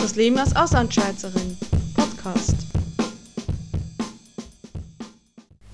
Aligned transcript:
Das 0.00 0.14
Leben 0.14 0.38
als 0.38 0.54
Auslandschweizerin. 0.54 1.58
Podcast. 1.94 2.54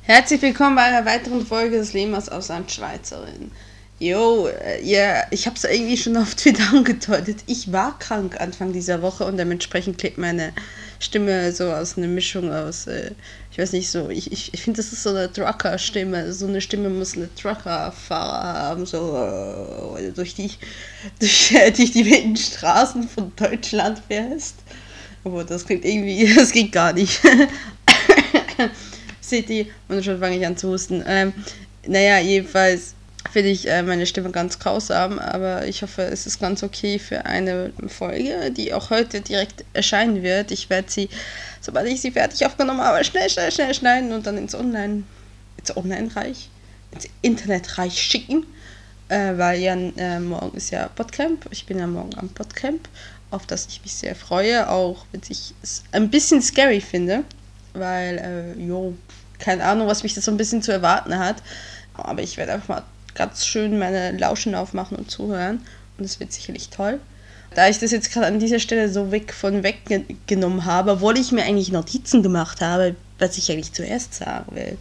Herzlich 0.02 0.40
willkommen 0.40 0.76
bei 0.76 0.82
einer 0.82 1.04
weiteren 1.04 1.46
Folge 1.46 1.76
des 1.76 1.92
Leben 1.92 2.14
als 2.14 2.30
Auslandschweizerin. 2.30 3.50
Jo, 3.98 4.48
äh, 4.48 4.82
ja, 4.82 5.24
ich 5.30 5.46
habe 5.46 5.56
es 5.56 5.64
irgendwie 5.64 5.98
schon 5.98 6.16
auf 6.16 6.34
Twitter 6.36 6.64
angedeutet. 6.72 7.44
Ich 7.46 7.70
war 7.70 7.98
krank 7.98 8.40
Anfang 8.40 8.72
dieser 8.72 9.02
Woche 9.02 9.26
und 9.26 9.36
dementsprechend 9.36 9.98
klebt 9.98 10.16
meine 10.16 10.52
Stimme 11.04 11.52
so 11.52 11.70
aus 11.70 11.96
einer 11.96 12.06
Mischung 12.06 12.52
aus, 12.52 12.86
äh, 12.86 13.12
ich 13.50 13.58
weiß 13.58 13.72
nicht, 13.72 13.90
so, 13.90 14.08
ich, 14.08 14.32
ich, 14.32 14.52
ich 14.52 14.62
finde, 14.62 14.78
das 14.78 14.92
ist 14.92 15.02
so 15.02 15.10
eine 15.10 15.32
Trucker-Stimme. 15.32 16.32
So 16.32 16.46
eine 16.46 16.60
Stimme 16.60 16.88
muss 16.88 17.16
eine 17.16 17.32
Trucker-Fahrer 17.34 18.42
haben, 18.42 18.86
so 18.86 19.96
äh, 19.96 20.10
durch, 20.10 20.34
die, 20.34 20.50
durch, 21.20 21.52
äh, 21.52 21.70
durch 21.70 21.92
die 21.92 22.04
wilden 22.04 22.36
Straßen 22.36 23.08
von 23.08 23.32
Deutschland 23.36 24.02
fährst. 24.08 24.56
Aber 25.22 25.44
das 25.44 25.64
klingt 25.64 25.84
irgendwie, 25.84 26.34
das 26.36 26.50
geht 26.52 26.72
gar 26.72 26.92
nicht. 26.92 27.20
Ihr? 29.30 29.66
Und 29.88 30.04
schon 30.04 30.20
fange 30.20 30.38
ich 30.38 30.46
an 30.46 30.56
zu 30.56 30.70
husten. 30.70 31.02
Ähm, 31.06 31.32
naja, 31.86 32.18
jedenfalls 32.18 32.94
finde 33.34 33.50
ich 33.50 33.68
äh, 33.68 33.82
meine 33.82 34.06
Stimme 34.06 34.30
ganz 34.30 34.60
grausam, 34.60 35.18
aber 35.18 35.66
ich 35.66 35.82
hoffe, 35.82 36.02
es 36.02 36.24
ist 36.24 36.38
ganz 36.38 36.62
okay 36.62 37.00
für 37.00 37.26
eine 37.26 37.72
Folge, 37.88 38.52
die 38.52 38.72
auch 38.72 38.90
heute 38.90 39.20
direkt 39.22 39.64
erscheinen 39.72 40.22
wird. 40.22 40.52
Ich 40.52 40.70
werde 40.70 40.88
sie, 40.88 41.08
sobald 41.60 41.88
ich 41.88 42.00
sie 42.00 42.12
fertig 42.12 42.46
aufgenommen 42.46 42.80
habe, 42.80 43.02
schnell, 43.02 43.28
schnell, 43.28 43.50
schnell 43.50 43.74
schneiden 43.74 44.12
und 44.12 44.24
dann 44.24 44.38
ins 44.38 44.54
Online, 44.54 45.02
ins 45.58 45.76
Online-Reich, 45.76 46.48
ins 46.92 47.08
Internetreich 47.22 48.00
schicken, 48.00 48.46
äh, 49.08 49.36
weil 49.36 49.58
ja 49.58 49.74
äh, 49.74 50.20
morgen 50.20 50.56
ist 50.56 50.70
ja 50.70 50.86
Podcamp. 50.86 51.48
Ich 51.50 51.66
bin 51.66 51.80
ja 51.80 51.88
morgen 51.88 52.16
am 52.16 52.28
Podcamp, 52.28 52.88
auf 53.32 53.46
das 53.46 53.66
ich 53.66 53.82
mich 53.82 53.94
sehr 53.94 54.14
freue, 54.14 54.70
auch 54.70 55.06
wenn 55.10 55.22
ich 55.28 55.54
es 55.60 55.82
ein 55.90 56.08
bisschen 56.08 56.40
scary 56.40 56.80
finde, 56.80 57.24
weil, 57.72 58.54
äh, 58.56 58.62
jo, 58.62 58.94
keine 59.40 59.64
Ahnung, 59.64 59.88
was 59.88 60.04
mich 60.04 60.14
das 60.14 60.24
so 60.24 60.30
ein 60.30 60.36
bisschen 60.36 60.62
zu 60.62 60.70
erwarten 60.70 61.18
hat. 61.18 61.42
Aber 61.96 62.22
ich 62.22 62.36
werde 62.36 62.52
einfach 62.52 62.68
mal 62.68 62.82
ganz 63.14 63.46
schön 63.46 63.78
meine 63.78 64.12
Lauschen 64.12 64.54
aufmachen 64.54 64.96
und 64.96 65.10
zuhören. 65.10 65.60
Und 65.98 66.04
es 66.04 66.20
wird 66.20 66.32
sicherlich 66.32 66.70
toll. 66.70 67.00
Da 67.54 67.68
ich 67.68 67.78
das 67.78 67.92
jetzt 67.92 68.12
gerade 68.12 68.26
an 68.26 68.40
dieser 68.40 68.58
Stelle 68.58 68.88
so 68.88 69.12
weg 69.12 69.32
von 69.32 69.62
weg 69.62 69.82
genommen 70.26 70.64
habe, 70.64 70.92
obwohl 70.92 71.16
ich 71.16 71.30
mir 71.30 71.44
eigentlich 71.44 71.70
Notizen 71.70 72.22
gemacht 72.22 72.60
habe, 72.60 72.96
was 73.18 73.38
ich 73.38 73.50
eigentlich 73.50 73.72
zuerst 73.72 74.14
sagen 74.14 74.56
will. 74.56 74.76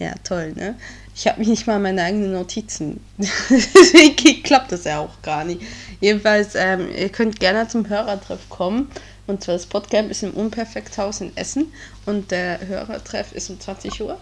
Ja, 0.00 0.14
toll, 0.24 0.52
ne? 0.56 0.74
Ich 1.14 1.26
habe 1.26 1.38
mich 1.38 1.48
nicht 1.48 1.66
mal 1.66 1.78
meine 1.78 2.02
eigenen 2.02 2.32
Notizen. 2.32 3.00
Deswegen 3.18 4.42
klappt 4.42 4.72
das 4.72 4.84
ja 4.84 4.98
auch 5.00 5.20
gar 5.22 5.44
nicht. 5.44 5.60
Jedenfalls, 6.00 6.54
ähm, 6.54 6.88
ihr 6.96 7.10
könnt 7.10 7.38
gerne 7.38 7.68
zum 7.68 7.88
Hörertreff 7.88 8.48
kommen. 8.48 8.90
Und 9.26 9.44
zwar 9.44 9.54
das 9.54 9.66
Podcamp 9.66 10.10
ist 10.10 10.22
im 10.22 10.32
Unperfekthaus 10.32 11.20
in 11.20 11.36
Essen. 11.36 11.72
Und 12.06 12.30
der 12.30 12.66
Hörertreff 12.66 13.32
ist 13.32 13.50
um 13.50 13.60
20 13.60 14.00
Uhr. 14.00 14.18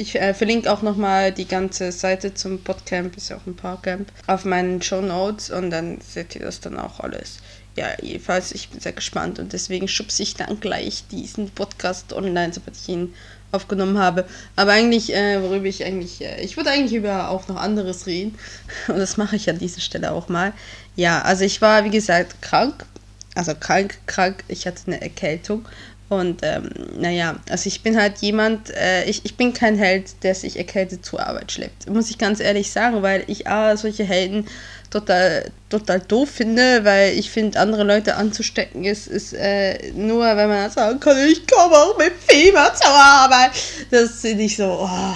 Ich 0.00 0.18
äh, 0.18 0.32
verlinke 0.32 0.72
auch 0.72 0.80
nochmal 0.80 1.30
die 1.30 1.46
ganze 1.46 1.92
Seite 1.92 2.32
zum 2.32 2.64
Podcamp, 2.64 3.18
ist 3.18 3.28
ja 3.28 3.36
auch 3.36 3.46
ein 3.46 3.54
Parkcamp, 3.54 4.10
auf 4.26 4.46
meinen 4.46 4.80
Show 4.80 5.02
Notes 5.02 5.50
und 5.50 5.68
dann 5.68 6.00
seht 6.00 6.34
ihr 6.34 6.40
das 6.40 6.58
dann 6.58 6.78
auch 6.78 7.00
alles. 7.00 7.40
Ja, 7.76 7.88
jedenfalls, 8.00 8.52
ich 8.52 8.70
bin 8.70 8.80
sehr 8.80 8.94
gespannt 8.94 9.38
und 9.38 9.52
deswegen 9.52 9.88
schubse 9.88 10.22
ich 10.22 10.36
dann 10.36 10.58
gleich 10.58 11.04
diesen 11.08 11.50
Podcast 11.50 12.14
online, 12.14 12.50
sobald 12.54 12.78
ich 12.78 12.88
ihn 12.88 13.12
aufgenommen 13.52 13.98
habe. 13.98 14.24
Aber 14.56 14.72
eigentlich, 14.72 15.14
äh, 15.14 15.42
worüber 15.42 15.66
ich 15.66 15.84
eigentlich, 15.84 16.22
äh, 16.22 16.40
ich 16.40 16.56
würde 16.56 16.70
eigentlich 16.70 16.94
über 16.94 17.28
auch 17.28 17.46
noch 17.48 17.56
anderes 17.56 18.06
reden 18.06 18.38
und 18.88 18.96
das 18.96 19.18
mache 19.18 19.36
ich 19.36 19.50
an 19.50 19.58
dieser 19.58 19.82
Stelle 19.82 20.12
auch 20.12 20.30
mal. 20.30 20.54
Ja, 20.96 21.20
also 21.20 21.44
ich 21.44 21.60
war, 21.60 21.84
wie 21.84 21.90
gesagt, 21.90 22.40
krank. 22.40 22.86
Also 23.34 23.54
krank, 23.54 23.98
krank. 24.06 24.44
Ich 24.48 24.66
hatte 24.66 24.80
eine 24.86 25.02
Erkältung 25.02 25.68
und 26.10 26.40
ähm, 26.42 26.70
naja, 26.98 27.36
also 27.48 27.68
ich 27.68 27.84
bin 27.84 27.96
halt 27.96 28.18
jemand, 28.18 28.70
äh, 28.70 29.04
ich, 29.04 29.24
ich 29.24 29.36
bin 29.36 29.54
kein 29.54 29.76
Held, 29.76 30.24
der 30.24 30.34
sich 30.34 30.58
erkältet 30.58 31.06
zur 31.06 31.24
Arbeit 31.24 31.52
schleppt. 31.52 31.88
Muss 31.88 32.10
ich 32.10 32.18
ganz 32.18 32.40
ehrlich 32.40 32.72
sagen, 32.72 33.00
weil 33.02 33.22
ich 33.28 33.46
A, 33.46 33.76
solche 33.76 34.02
Helden 34.02 34.44
total, 34.90 35.52
total 35.68 36.00
doof 36.00 36.28
finde, 36.28 36.84
weil 36.84 37.16
ich 37.16 37.30
finde, 37.30 37.60
andere 37.60 37.84
Leute 37.84 38.16
anzustecken 38.16 38.82
ist, 38.82 39.06
ist 39.06 39.34
äh, 39.34 39.92
nur, 39.92 40.24
wenn 40.36 40.48
man 40.48 40.68
sagen 40.72 40.98
kann, 40.98 41.16
ich 41.16 41.46
komme 41.46 41.76
auch 41.76 41.96
mit 41.96 42.12
Fieber 42.26 42.72
zur 42.74 42.90
Arbeit. 42.90 43.52
Das 43.92 44.20
finde 44.20 44.42
ich 44.42 44.56
so, 44.56 44.80
oh, 44.82 45.14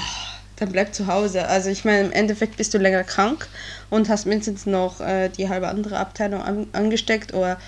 dann 0.54 0.70
bleib 0.70 0.94
zu 0.94 1.08
Hause. 1.08 1.48
Also 1.48 1.70
ich 1.70 1.84
meine, 1.84 2.02
im 2.02 2.12
Endeffekt 2.12 2.56
bist 2.56 2.72
du 2.72 2.78
länger 2.78 3.02
krank 3.02 3.48
und 3.90 4.08
hast 4.08 4.26
mindestens 4.26 4.64
noch 4.64 5.00
äh, 5.00 5.28
die 5.28 5.48
halbe 5.48 5.66
andere 5.66 5.98
Abteilung 5.98 6.40
an, 6.40 6.68
angesteckt 6.72 7.34
oder 7.34 7.58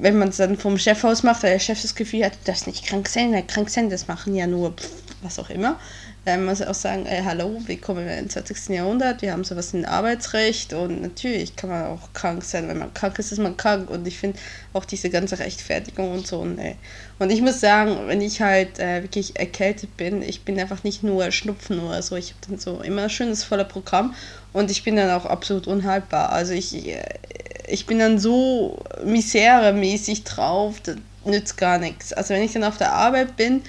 wenn 0.00 0.18
man 0.18 0.28
es 0.28 0.38
dann 0.38 0.56
vom 0.56 0.78
Chef 0.78 1.04
aus 1.04 1.22
macht, 1.22 1.42
weil 1.42 1.52
der 1.52 1.58
Chef 1.58 1.80
das 1.80 1.94
Gefühl 1.94 2.24
hat, 2.24 2.32
das 2.44 2.66
nicht 2.66 2.86
krank 2.86 3.08
sein, 3.08 3.32
weil 3.32 3.46
krank 3.46 3.70
sein, 3.70 3.90
das 3.90 4.08
machen 4.08 4.34
ja 4.34 4.46
nur 4.46 4.72
pff, 4.72 4.90
was 5.22 5.38
auch 5.38 5.50
immer. 5.50 5.78
Dann 6.24 6.44
muss 6.44 6.60
er 6.60 6.70
auch 6.70 6.74
sagen, 6.74 7.06
ey, 7.06 7.22
hallo, 7.24 7.58
willkommen 7.66 8.06
im 8.06 8.28
20. 8.28 8.68
Jahrhundert, 8.68 9.22
wir 9.22 9.32
haben 9.32 9.44
sowas 9.44 9.72
in 9.72 9.86
Arbeitsrecht 9.86 10.74
und 10.74 11.00
natürlich 11.00 11.56
kann 11.56 11.70
man 11.70 11.86
auch 11.86 12.12
krank 12.12 12.44
sein. 12.44 12.68
Wenn 12.68 12.78
man 12.78 12.92
krank 12.92 13.18
ist, 13.18 13.32
ist 13.32 13.38
man 13.38 13.56
krank 13.56 13.88
und 13.88 14.06
ich 14.06 14.18
finde 14.18 14.38
auch 14.74 14.84
diese 14.84 15.08
ganze 15.10 15.38
Rechtfertigung 15.38 16.12
und 16.12 16.26
so, 16.26 16.44
nee. 16.44 16.76
Und 17.18 17.30
ich 17.30 17.40
muss 17.40 17.60
sagen, 17.60 17.96
wenn 18.08 18.20
ich 18.20 18.42
halt 18.42 18.78
äh, 18.78 19.02
wirklich 19.02 19.38
erkältet 19.38 19.96
bin, 19.96 20.20
ich 20.20 20.42
bin 20.42 20.58
einfach 20.60 20.84
nicht 20.84 21.02
nur 21.02 21.30
Schnupfen 21.30 21.80
oder 21.80 22.02
so, 22.02 22.16
ich 22.16 22.30
habe 22.30 22.40
dann 22.48 22.58
so 22.58 22.80
immer 22.82 23.04
ein 23.04 23.10
schönes, 23.10 23.44
voller 23.44 23.64
Programm 23.64 24.14
und 24.52 24.70
ich 24.70 24.84
bin 24.84 24.96
dann 24.96 25.10
auch 25.10 25.24
absolut 25.24 25.66
unhaltbar. 25.66 26.30
Also 26.30 26.52
ich, 26.52 26.88
äh, 26.88 27.02
ich 27.70 27.86
bin 27.86 27.98
dann 27.98 28.18
so 28.18 28.78
miseremäßig 29.04 30.24
drauf, 30.24 30.80
das 30.82 30.96
nützt 31.24 31.56
gar 31.56 31.78
nichts. 31.78 32.12
Also 32.12 32.34
wenn 32.34 32.42
ich 32.42 32.52
dann 32.52 32.64
auf 32.64 32.78
der 32.78 32.92
Arbeit 32.92 33.36
bin, 33.36 33.62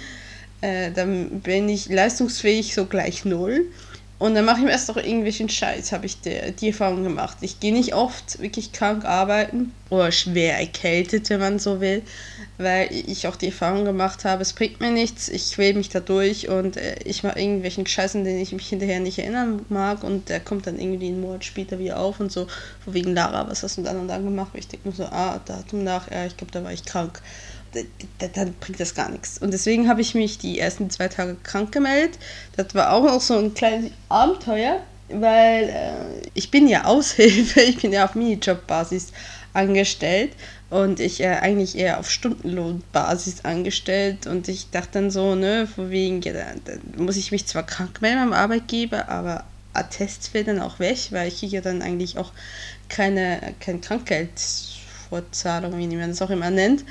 äh, 0.61 0.91
dann 0.91 1.41
bin 1.41 1.69
ich 1.69 1.89
leistungsfähig 1.89 2.73
so 2.73 2.85
gleich 2.85 3.25
null. 3.25 3.65
Und 4.19 4.35
dann 4.35 4.43
mache 4.43 4.57
ich 4.57 4.65
mir 4.65 4.71
erst 4.71 4.89
noch 4.89 4.97
irgendwelchen 4.97 5.47
Scheiß, 5.47 5.93
habe 5.93 6.05
ich 6.05 6.19
die, 6.19 6.51
die 6.59 6.67
Erfahrung 6.67 7.03
gemacht. 7.03 7.37
Ich 7.39 7.61
gehe 7.61 7.71
nicht 7.71 7.95
oft 7.95 8.41
wirklich 8.41 8.73
krank 8.73 9.05
arbeiten 9.05 9.71
oder 9.89 10.11
schwer 10.11 10.59
erkältet, 10.59 11.29
wenn 11.29 11.39
man 11.39 11.57
so 11.57 11.79
will, 11.79 12.03
weil 12.57 12.89
ich 12.91 13.27
auch 13.27 13.37
die 13.37 13.45
Erfahrung 13.45 13.85
gemacht 13.85 14.25
habe, 14.25 14.41
es 14.41 14.51
bringt 14.51 14.81
mir 14.81 14.91
nichts, 14.91 15.29
ich 15.29 15.53
quäle 15.53 15.75
mich 15.75 15.87
da 15.87 16.01
durch 16.01 16.49
und 16.49 16.75
äh, 16.75 16.97
ich 17.05 17.23
mache 17.23 17.39
irgendwelchen 17.39 17.87
Scheiß, 17.87 18.17
an 18.17 18.25
den 18.25 18.39
ich 18.39 18.51
mich 18.51 18.67
hinterher 18.67 18.99
nicht 18.99 19.19
erinnern 19.19 19.65
mag 19.69 20.03
und 20.03 20.27
der 20.27 20.41
kommt 20.41 20.67
dann 20.67 20.79
irgendwie 20.79 21.07
einen 21.07 21.21
Monat 21.21 21.45
später 21.45 21.79
wieder 21.79 21.97
auf 21.97 22.19
und 22.19 22.29
so, 22.29 22.47
wegen 22.85 23.15
Lara, 23.15 23.49
was 23.49 23.63
hast 23.63 23.77
du 23.77 23.83
dann 23.83 24.01
und 24.01 24.09
dann 24.09 24.25
gemacht? 24.25 24.49
Und 24.53 24.59
ich 24.59 24.67
denke 24.67 24.89
nur 24.89 24.95
so, 24.95 25.05
ah, 25.05 25.39
Datum 25.45 25.85
nach, 25.85 26.11
ja, 26.11 26.25
ich 26.25 26.35
glaube, 26.35 26.51
da 26.51 26.61
war 26.61 26.73
ich 26.73 26.83
krank 26.83 27.21
dann 28.33 28.53
bringt 28.59 28.79
das 28.79 28.95
gar 28.95 29.09
nichts. 29.09 29.37
Und 29.37 29.51
deswegen 29.51 29.87
habe 29.87 30.01
ich 30.01 30.15
mich 30.15 30.37
die 30.37 30.59
ersten 30.59 30.89
zwei 30.89 31.07
Tage 31.07 31.37
krank 31.43 31.71
gemeldet. 31.71 32.17
Das 32.55 32.73
war 32.75 32.93
auch 32.93 33.03
noch 33.03 33.21
so 33.21 33.37
ein 33.37 33.53
kleines 33.53 33.91
Abenteuer, 34.09 34.81
weil 35.09 35.69
äh, 35.69 36.29
ich 36.33 36.51
bin 36.51 36.67
ja 36.67 36.85
Aushilfe, 36.85 37.61
ich 37.67 37.77
bin 37.81 37.91
ja 37.91 38.05
auf 38.05 38.15
Minijob-Basis 38.15 39.11
angestellt 39.53 40.31
und 40.69 40.99
ich 40.99 41.21
äh, 41.21 41.27
eigentlich 41.27 41.77
eher 41.77 41.99
auf 41.99 42.11
Stundenlohnbasis 42.11 43.43
angestellt 43.43 44.27
und 44.27 44.47
ich 44.47 44.69
dachte 44.69 44.89
dann 44.93 45.11
so, 45.11 45.35
ne, 45.35 45.67
von 45.67 45.89
wegen, 45.89 46.21
ja, 46.21 46.33
dann, 46.33 46.61
dann 46.65 47.05
muss 47.05 47.17
ich 47.17 47.31
mich 47.31 47.47
zwar 47.47 47.63
krank 47.63 48.01
melden 48.01 48.29
beim 48.29 48.33
Arbeitgeber, 48.33 49.09
aber 49.09 49.45
Attest 49.73 50.29
fällt 50.29 50.47
dann 50.47 50.59
auch 50.59 50.79
weg, 50.79 50.97
weil 51.11 51.27
ich 51.27 51.39
kriege 51.39 51.55
ja 51.57 51.61
dann 51.61 51.81
eigentlich 51.81 52.17
auch 52.17 52.31
keine, 52.87 53.55
kein 53.59 53.81
Krankgeldvorzahlung, 53.81 55.77
wie 55.77 55.87
man 55.95 56.09
das 56.09 56.21
auch 56.21 56.29
immer 56.29 56.49
nennt. 56.51 56.83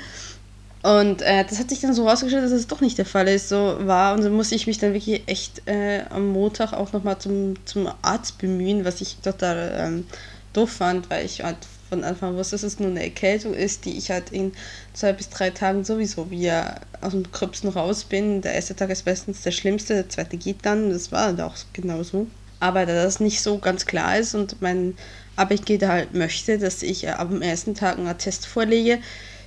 Und 0.81 1.21
äh, 1.21 1.43
das 1.43 1.59
hat 1.59 1.69
sich 1.69 1.81
dann 1.81 1.93
so 1.93 2.07
rausgestellt, 2.07 2.43
dass 2.43 2.51
es 2.51 2.67
doch 2.67 2.79
nicht 2.79 2.97
der 2.97 3.05
Fall 3.05 3.27
ist, 3.27 3.49
so 3.49 3.77
war. 3.81 4.13
Und 4.13 4.23
so 4.23 4.29
musste 4.29 4.55
ich 4.55 4.65
mich 4.65 4.77
dann 4.77 4.93
wirklich 4.93 5.27
echt 5.27 5.67
äh, 5.67 6.03
am 6.09 6.29
Montag 6.29 6.71
auch 6.71 6.93
nochmal 6.93 7.17
zum, 7.17 7.55
zum 7.65 7.89
Arzt 8.01 8.37
bemühen, 8.37 8.85
was 8.85 9.01
ich 9.01 9.17
total 9.17 9.73
ähm, 9.77 10.05
doof 10.53 10.71
fand, 10.71 11.09
weil 11.09 11.25
ich 11.25 11.43
halt 11.43 11.57
von 11.89 12.03
Anfang 12.03 12.35
wusste, 12.35 12.55
dass 12.55 12.63
es 12.63 12.79
nur 12.79 12.89
eine 12.89 13.03
Erkältung 13.03 13.53
ist, 13.53 13.83
die 13.85 13.97
ich 13.97 14.11
halt 14.11 14.31
in 14.31 14.53
zwei 14.93 15.11
bis 15.11 15.29
drei 15.29 15.49
Tagen 15.49 15.83
sowieso 15.83 16.29
wieder 16.29 16.79
aus 17.01 17.11
dem 17.11 17.29
Krüpsen 17.31 17.69
raus 17.69 18.05
bin. 18.05 18.41
Der 18.41 18.53
erste 18.53 18.75
Tag 18.75 18.89
ist 18.89 19.03
bestens 19.03 19.41
der 19.41 19.51
schlimmste, 19.51 19.95
der 19.95 20.09
zweite 20.09 20.37
geht 20.37 20.65
dann. 20.65 20.91
Das 20.91 21.11
war 21.11 21.33
dann 21.33 21.41
auch 21.41 21.55
genauso. 21.73 22.27
Aber 22.61 22.85
da 22.85 22.93
das 22.93 23.19
nicht 23.19 23.41
so 23.41 23.57
ganz 23.57 23.85
klar 23.85 24.17
ist 24.17 24.35
und 24.35 24.61
mein 24.61 24.95
Arbeitgeber 25.35 25.87
halt 25.87 26.13
möchte, 26.13 26.57
dass 26.57 26.83
ich 26.83 27.05
äh, 27.05 27.11
am 27.11 27.41
ersten 27.41 27.73
Tag 27.73 27.97
einen 27.97 28.07
Attest 28.07 28.45
vorlege, 28.45 28.99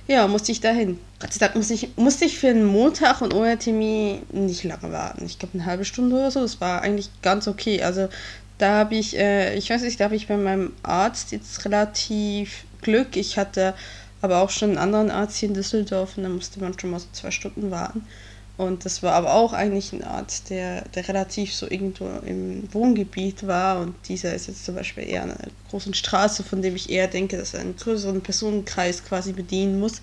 ja, 0.07 0.27
musste 0.27 0.51
ich 0.51 0.59
dahin. 0.59 0.99
Gott 1.19 1.33
sei 1.33 1.39
Dank 1.39 1.55
musste 1.55 1.73
ich, 1.73 1.89
musste 1.95 2.25
ich 2.25 2.37
für 2.37 2.49
einen 2.49 2.65
Montag 2.65 3.21
und 3.21 3.33
ohne 3.33 3.57
Termin 3.57 4.23
nicht 4.31 4.63
lange 4.63 4.91
warten. 4.91 5.25
Ich 5.25 5.39
glaube 5.39 5.53
eine 5.53 5.65
halbe 5.65 5.85
Stunde 5.85 6.15
oder 6.15 6.31
so. 6.31 6.41
Das 6.41 6.59
war 6.59 6.81
eigentlich 6.81 7.09
ganz 7.21 7.47
okay. 7.47 7.81
Also 7.81 8.09
da 8.57 8.79
habe 8.79 8.95
ich, 8.95 9.17
äh, 9.17 9.55
ich 9.55 9.69
weiß 9.69 9.81
nicht, 9.81 9.99
da 9.99 10.05
habe 10.05 10.15
ich 10.15 10.27
bei 10.27 10.37
meinem 10.37 10.73
Arzt 10.83 11.31
jetzt 11.31 11.63
relativ 11.65 12.65
Glück. 12.81 13.15
Ich 13.15 13.37
hatte 13.37 13.73
aber 14.21 14.41
auch 14.41 14.49
schon 14.49 14.69
einen 14.69 14.77
anderen 14.77 15.11
Arzt 15.11 15.37
hier 15.37 15.49
in 15.49 15.55
Düsseldorf 15.55 16.17
und 16.17 16.23
da 16.23 16.29
musste 16.29 16.59
man 16.59 16.77
schon 16.77 16.91
mal 16.91 16.99
so 16.99 17.07
zwei 17.13 17.31
Stunden 17.31 17.71
warten. 17.71 18.05
Und 18.55 18.85
das 18.85 19.01
war 19.01 19.13
aber 19.13 19.33
auch 19.33 19.51
eigentlich 19.53 19.93
ein 19.93 20.03
Arzt, 20.03 20.51
der, 20.51 20.83
der 20.89 21.07
relativ 21.07 21.55
so 21.55 21.67
irgendwo 21.69 22.05
im 22.23 22.71
Wohngebiet 22.71 23.47
war. 23.47 23.79
Und 23.79 23.95
dieser 24.07 24.33
ist 24.35 24.47
jetzt 24.47 24.63
zum 24.63 24.75
Beispiel 24.75 25.09
eher 25.09 25.23
an 25.23 25.31
einer 25.31 25.51
großen 25.69 25.93
Straße, 25.95 26.43
von 26.43 26.61
dem 26.61 26.75
ich 26.75 26.89
eher 26.89 27.07
denke, 27.07 27.37
dass 27.37 27.55
er 27.55 27.61
einen 27.61 27.75
größeren 27.75 28.21
Personenkreis 28.21 29.03
quasi 29.03 29.33
bedienen 29.33 29.79
muss. 29.79 30.01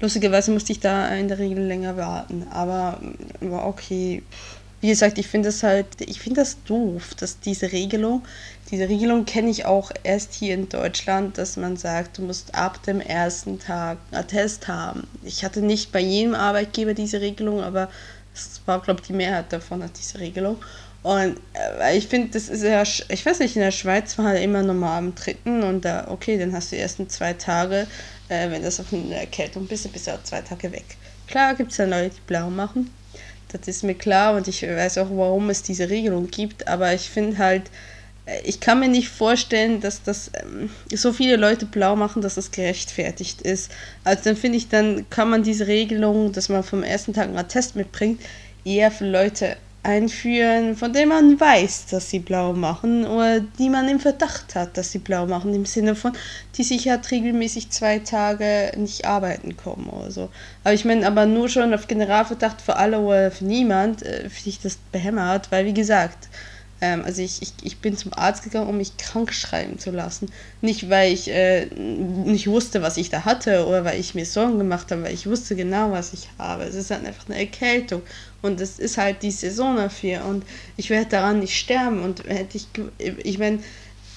Lustigerweise 0.00 0.50
musste 0.50 0.72
ich 0.72 0.80
da 0.80 1.08
in 1.08 1.28
der 1.28 1.38
Regel 1.38 1.64
länger 1.64 1.96
warten. 1.98 2.46
Aber 2.50 3.00
war 3.40 3.66
okay. 3.66 4.22
Wie 4.84 4.90
gesagt, 4.90 5.16
ich 5.16 5.28
finde 5.28 5.48
das 5.48 5.62
halt, 5.62 5.86
ich 6.00 6.20
finde 6.20 6.42
das 6.42 6.62
doof, 6.64 7.14
dass 7.14 7.40
diese 7.40 7.72
Regelung, 7.72 8.22
diese 8.70 8.86
Regelung 8.86 9.24
kenne 9.24 9.48
ich 9.48 9.64
auch 9.64 9.90
erst 10.02 10.34
hier 10.34 10.52
in 10.52 10.68
Deutschland, 10.68 11.38
dass 11.38 11.56
man 11.56 11.78
sagt, 11.78 12.18
du 12.18 12.22
musst 12.22 12.54
ab 12.54 12.82
dem 12.82 13.00
ersten 13.00 13.58
Tag 13.58 13.96
einen 14.10 14.20
Attest 14.20 14.68
haben. 14.68 15.06
Ich 15.24 15.42
hatte 15.42 15.62
nicht 15.62 15.90
bei 15.90 16.00
jedem 16.00 16.34
Arbeitgeber 16.34 16.92
diese 16.92 17.22
Regelung, 17.22 17.62
aber 17.62 17.88
es 18.34 18.60
war, 18.66 18.82
glaube 18.82 19.00
ich, 19.00 19.06
die 19.06 19.14
Mehrheit 19.14 19.50
davon 19.54 19.82
hat 19.82 19.92
diese 19.98 20.18
Regelung. 20.18 20.58
Und 21.02 21.40
äh, 21.80 21.96
ich 21.96 22.08
finde, 22.08 22.28
das 22.32 22.50
ist 22.50 22.62
ja, 22.62 22.82
ich 22.82 23.24
weiß 23.24 23.38
nicht, 23.38 23.56
in 23.56 23.62
der 23.62 23.70
Schweiz 23.70 24.18
war 24.18 24.26
halt 24.26 24.42
immer 24.42 24.62
normal 24.62 24.98
am 24.98 25.14
dritten 25.14 25.62
und 25.62 25.86
da, 25.86 26.08
okay, 26.10 26.36
dann 26.36 26.52
hast 26.52 26.72
du 26.72 26.76
die 26.76 26.82
ersten 26.82 27.08
zwei 27.08 27.32
Tage, 27.32 27.86
äh, 28.28 28.50
wenn 28.50 28.62
das 28.62 28.80
auf 28.80 28.92
eine 28.92 29.14
Erkältung 29.14 29.66
bist, 29.66 29.86
dann 29.86 29.92
bist 29.92 30.08
du 30.08 30.10
auch 30.10 30.22
zwei 30.24 30.42
Tage 30.42 30.70
weg. 30.72 30.84
Klar 31.26 31.54
gibt 31.54 31.72
es 31.72 31.78
ja 31.78 31.86
Leute, 31.86 32.16
die 32.16 32.20
blau 32.26 32.50
machen, 32.50 32.90
das 33.58 33.68
ist 33.68 33.84
mir 33.84 33.94
klar 33.94 34.36
und 34.36 34.48
ich 34.48 34.62
weiß 34.62 34.98
auch, 34.98 35.08
warum 35.10 35.50
es 35.50 35.62
diese 35.62 35.88
Regelung 35.88 36.30
gibt, 36.30 36.68
aber 36.68 36.92
ich 36.94 37.08
finde 37.08 37.38
halt, 37.38 37.70
äh, 38.26 38.40
ich 38.44 38.60
kann 38.60 38.80
mir 38.80 38.88
nicht 38.88 39.08
vorstellen, 39.08 39.80
dass 39.80 40.02
das 40.02 40.30
ähm, 40.34 40.70
so 40.92 41.12
viele 41.12 41.36
Leute 41.36 41.66
blau 41.66 41.96
machen, 41.96 42.22
dass 42.22 42.34
das 42.34 42.50
gerechtfertigt 42.50 43.42
ist. 43.42 43.70
Also 44.02 44.24
dann 44.24 44.36
finde 44.36 44.58
ich, 44.58 44.68
dann 44.68 45.08
kann 45.10 45.30
man 45.30 45.42
diese 45.42 45.66
Regelung, 45.66 46.32
dass 46.32 46.48
man 46.48 46.62
vom 46.62 46.82
ersten 46.82 47.12
Tag 47.12 47.28
einen 47.28 47.48
Test 47.48 47.76
mitbringt, 47.76 48.20
eher 48.64 48.90
für 48.90 49.08
Leute 49.08 49.56
einführen, 49.84 50.76
von 50.76 50.92
denen 50.92 51.10
man 51.10 51.38
weiß, 51.38 51.86
dass 51.86 52.10
sie 52.10 52.18
blau 52.18 52.54
machen 52.54 53.06
oder 53.06 53.40
die 53.40 53.68
man 53.68 53.88
im 53.88 54.00
Verdacht 54.00 54.54
hat, 54.54 54.76
dass 54.76 54.90
sie 54.92 54.98
blau 54.98 55.26
machen, 55.26 55.54
im 55.54 55.66
Sinne 55.66 55.94
von, 55.94 56.12
die 56.56 56.64
sich 56.64 56.88
halt 56.88 57.10
regelmäßig 57.10 57.70
zwei 57.70 57.98
Tage 57.98 58.72
nicht 58.76 59.04
arbeiten 59.04 59.56
kommen 59.56 59.88
oder 59.88 60.10
so. 60.10 60.30
Aber 60.64 60.74
ich 60.74 60.84
meine, 60.84 61.06
aber 61.06 61.26
nur 61.26 61.48
schon 61.48 61.74
auf 61.74 61.86
Generalverdacht 61.86 62.62
für 62.62 62.76
alle 62.76 62.98
oder 62.98 63.30
für 63.30 63.44
niemand, 63.44 64.02
äh, 64.02 64.28
finde 64.30 64.48
ich 64.48 64.60
das 64.60 64.76
behämmert, 64.90 65.52
weil 65.52 65.66
wie 65.66 65.74
gesagt, 65.74 66.28
ähm, 66.84 67.02
also 67.04 67.22
ich, 67.22 67.40
ich, 67.40 67.52
ich 67.62 67.78
bin 67.78 67.96
zum 67.96 68.12
Arzt 68.12 68.42
gegangen, 68.42 68.68
um 68.68 68.76
mich 68.76 68.98
krank 68.98 69.32
schreiben 69.32 69.78
zu 69.78 69.90
lassen. 69.90 70.30
Nicht, 70.60 70.90
weil 70.90 71.12
ich 71.12 71.30
äh, 71.30 71.66
nicht 71.66 72.46
wusste, 72.46 72.82
was 72.82 72.98
ich 72.98 73.08
da 73.08 73.24
hatte 73.24 73.66
oder 73.66 73.86
weil 73.86 73.98
ich 73.98 74.14
mir 74.14 74.26
Sorgen 74.26 74.58
gemacht 74.58 74.90
habe, 74.90 75.04
weil 75.04 75.14
ich 75.14 75.26
wusste 75.26 75.56
genau, 75.56 75.92
was 75.92 76.12
ich 76.12 76.28
habe. 76.38 76.64
Es 76.64 76.74
ist 76.74 76.90
halt 76.90 77.06
einfach 77.06 77.26
eine 77.26 77.38
Erkältung 77.38 78.02
und 78.42 78.60
es 78.60 78.78
ist 78.78 78.98
halt 78.98 79.22
die 79.22 79.30
Saison 79.30 79.76
dafür 79.76 80.26
und 80.26 80.44
ich 80.76 80.90
werde 80.90 81.08
daran 81.08 81.40
nicht 81.40 81.58
sterben 81.58 82.02
und 82.02 82.24
hätte 82.28 82.58
ich, 82.58 82.66
ich 82.98 83.38
meine, 83.38 83.60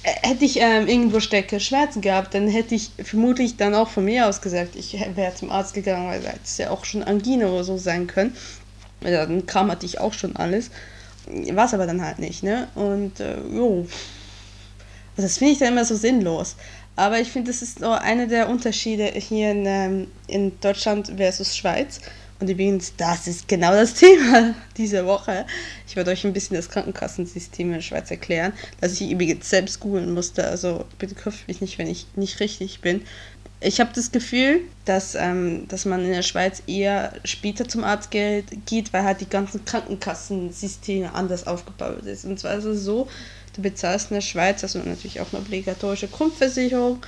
hätte 0.04 0.44
ich 0.44 0.60
ähm, 0.60 0.88
irgendwo 0.88 1.22
stecke 1.22 1.62
Schmerzen 1.62 2.02
gehabt, 2.02 2.34
dann 2.34 2.50
hätte 2.50 2.76
ich 2.76 2.92
vermutlich 3.02 3.56
dann 3.56 3.76
auch 3.76 3.90
von 3.90 4.04
mir 4.04 4.28
aus 4.28 4.42
gesagt, 4.42 4.76
ich 4.76 4.94
wäre 5.16 5.36
zum 5.36 5.52
Arzt 5.52 5.74
gegangen, 5.74 6.10
weil 6.10 6.22
es 6.44 6.58
ja 6.58 6.70
auch 6.70 6.84
schon 6.84 7.04
Angine 7.04 7.50
oder 7.50 7.64
so 7.64 7.78
sein 7.78 8.08
können. 8.08 8.36
Dann 9.02 9.46
Kram 9.46 9.72
hatte 9.72 9.86
ich 9.86 10.00
auch 10.00 10.14
schon 10.14 10.36
alles 10.36 10.70
war 11.54 11.66
es 11.66 11.74
aber 11.74 11.86
dann 11.88 12.04
halt 12.04 12.20
nicht, 12.20 12.44
ne? 12.44 12.68
Und 12.76 13.20
äh, 13.20 13.38
jo. 13.52 13.88
Also 15.16 15.28
das 15.28 15.38
finde 15.38 15.54
ich 15.54 15.60
dann 15.60 15.74
immer 15.74 15.86
so 15.86 15.96
sinnlos. 15.96 16.56
Aber 16.96 17.20
ich 17.20 17.32
finde, 17.32 17.52
das 17.52 17.62
ist 17.62 17.80
so 17.80 17.92
einer 17.92 18.28
der 18.28 18.50
Unterschiede 18.50 19.06
hier 19.06 19.52
in, 19.52 19.66
ähm, 19.66 20.08
in 20.28 20.60
Deutschland 20.60 21.14
versus 21.16 21.56
Schweiz. 21.56 22.02
Und 22.40 22.50
übrigens, 22.50 22.94
das 22.98 23.28
ist 23.28 23.48
genau 23.48 23.72
das 23.72 23.94
Thema 23.96 24.54
dieser 24.78 25.06
Woche. 25.06 25.46
Ich 25.88 25.96
werde 25.96 26.12
euch 26.12 26.24
ein 26.26 26.34
bisschen 26.34 26.56
das 26.56 26.70
Krankenkassensystem 26.70 27.68
in 27.68 27.74
der 27.76 27.82
Schweiz 27.82 28.12
erklären, 28.12 28.54
dass 28.80 28.94
ich 28.94 29.10
übrigens 29.10 29.50
selbst 29.50 29.80
googeln 29.80 30.14
musste. 30.14 30.48
Also 30.48 30.86
bitte 31.00 31.16
köpft 31.16 31.48
mich 31.48 31.62
nicht, 31.62 31.78
wenn 31.78 31.88
ich 31.88 32.08
nicht 32.16 32.40
richtig 32.40 32.82
bin 32.82 33.02
ich 33.60 33.80
habe 33.80 33.90
das 33.94 34.12
Gefühl, 34.12 34.62
dass, 34.86 35.16
ähm, 35.16 35.68
dass 35.68 35.86
man 35.86 36.06
in 36.06 36.12
der 36.12 36.22
Schweiz 36.22 36.62
eher 36.68 37.14
später 37.24 37.68
zum 37.68 37.84
Arzt 37.84 38.12
geht, 38.12 38.94
weil 38.94 39.04
halt 39.04 39.22
die 39.22 39.30
ganzen 39.30 39.66
Krankenkassensysteme 39.66 41.14
anders 41.14 41.48
aufgebaut 41.48 42.06
ist. 42.06 42.26
Und 42.26 42.40
zwar 42.40 42.56
ist 42.56 42.66
es 42.66 42.84
so, 42.84 43.08
du 43.56 43.62
bezahlst 43.62 44.12
in 44.12 44.16
der 44.16 44.22
Schweiz, 44.22 44.64
also 44.64 44.80
natürlich 44.80 45.20
auch 45.22 45.34
eine 45.34 45.42
obligatorische 45.42 46.08
Grundversicherung. 46.08 47.00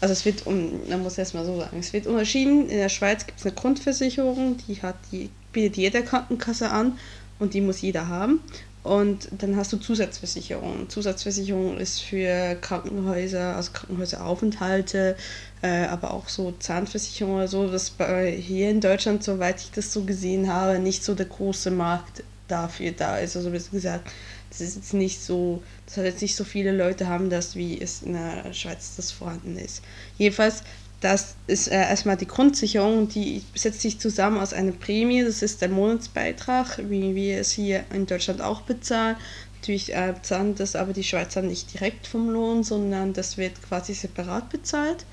Also 0.00 0.12
es 0.12 0.24
wird, 0.24 0.46
um, 0.46 0.88
man 0.88 1.02
muss 1.02 1.18
erst 1.18 1.34
mal 1.34 1.44
so 1.44 1.58
sagen, 1.58 1.78
es 1.78 1.92
wird 1.92 2.06
unterschieden. 2.06 2.70
In 2.70 2.78
der 2.78 2.88
Schweiz 2.88 3.26
gibt 3.26 3.38
es 3.38 3.44
eine 3.44 3.54
Grundversicherung, 3.54 4.56
die 4.66 4.80
hat 4.80 4.96
die 5.12 5.28
bietet 5.52 5.76
jede 5.76 6.02
Krankenkasse 6.02 6.70
an 6.70 6.98
und 7.38 7.54
die 7.54 7.60
muss 7.60 7.80
jeder 7.80 8.08
haben. 8.08 8.40
Und 8.88 9.28
dann 9.36 9.54
hast 9.54 9.70
du 9.74 9.76
Zusatzversicherung. 9.76 10.88
Zusatzversicherung 10.88 11.76
ist 11.76 12.00
für 12.00 12.54
Krankenhäuser, 12.54 13.54
also 13.54 13.72
Krankenhäuseraufenthalte, 13.72 15.14
äh, 15.60 15.84
aber 15.84 16.14
auch 16.14 16.30
so 16.30 16.52
Zahnversicherung 16.52 17.34
oder 17.34 17.48
so, 17.48 17.68
das 17.70 17.90
bei, 17.90 18.30
hier 18.30 18.70
in 18.70 18.80
Deutschland, 18.80 19.22
soweit 19.22 19.60
ich 19.60 19.70
das 19.72 19.92
so 19.92 20.04
gesehen 20.04 20.50
habe, 20.50 20.78
nicht 20.78 21.04
so 21.04 21.14
der 21.14 21.26
große 21.26 21.70
Markt 21.70 22.22
dafür 22.48 22.92
da 22.92 23.18
ist. 23.18 23.36
Also 23.36 23.52
wie 23.52 23.58
gesagt, 23.58 24.10
das 24.48 24.62
ist 24.62 24.76
jetzt 24.76 24.94
nicht 24.94 25.20
so, 25.20 25.62
das 25.84 25.98
hat 25.98 26.06
jetzt 26.06 26.22
nicht 26.22 26.34
so 26.34 26.44
viele 26.44 26.72
Leute 26.74 27.08
haben 27.08 27.28
das, 27.28 27.56
wie 27.56 27.78
es 27.78 28.00
in 28.00 28.14
der 28.14 28.54
Schweiz 28.54 28.96
das 28.96 29.12
vorhanden 29.12 29.58
ist. 29.58 29.82
Jedenfalls 30.16 30.62
das 31.00 31.36
ist 31.46 31.68
äh, 31.68 31.76
erstmal 31.76 32.16
die 32.16 32.26
Grundsicherung, 32.26 33.08
die 33.08 33.44
setzt 33.54 33.82
sich 33.82 34.00
zusammen 34.00 34.38
aus 34.38 34.52
einer 34.52 34.72
Prämie, 34.72 35.22
das 35.22 35.42
ist 35.42 35.62
der 35.62 35.68
Monatsbeitrag, 35.68 36.78
wie 36.88 37.14
wir 37.14 37.38
es 37.38 37.52
hier 37.52 37.84
in 37.92 38.06
Deutschland 38.06 38.40
auch 38.40 38.62
bezahlen. 38.62 39.16
Natürlich 39.60 39.94
äh, 39.94 40.12
bezahlen 40.14 40.54
das 40.54 40.76
aber 40.76 40.92
die 40.92 41.04
Schweizer 41.04 41.42
nicht 41.42 41.72
direkt 41.72 42.06
vom 42.06 42.30
Lohn, 42.30 42.64
sondern 42.64 43.12
das 43.12 43.36
wird 43.36 43.62
quasi 43.62 43.94
separat 43.94 44.50
bezahlt. 44.50 45.04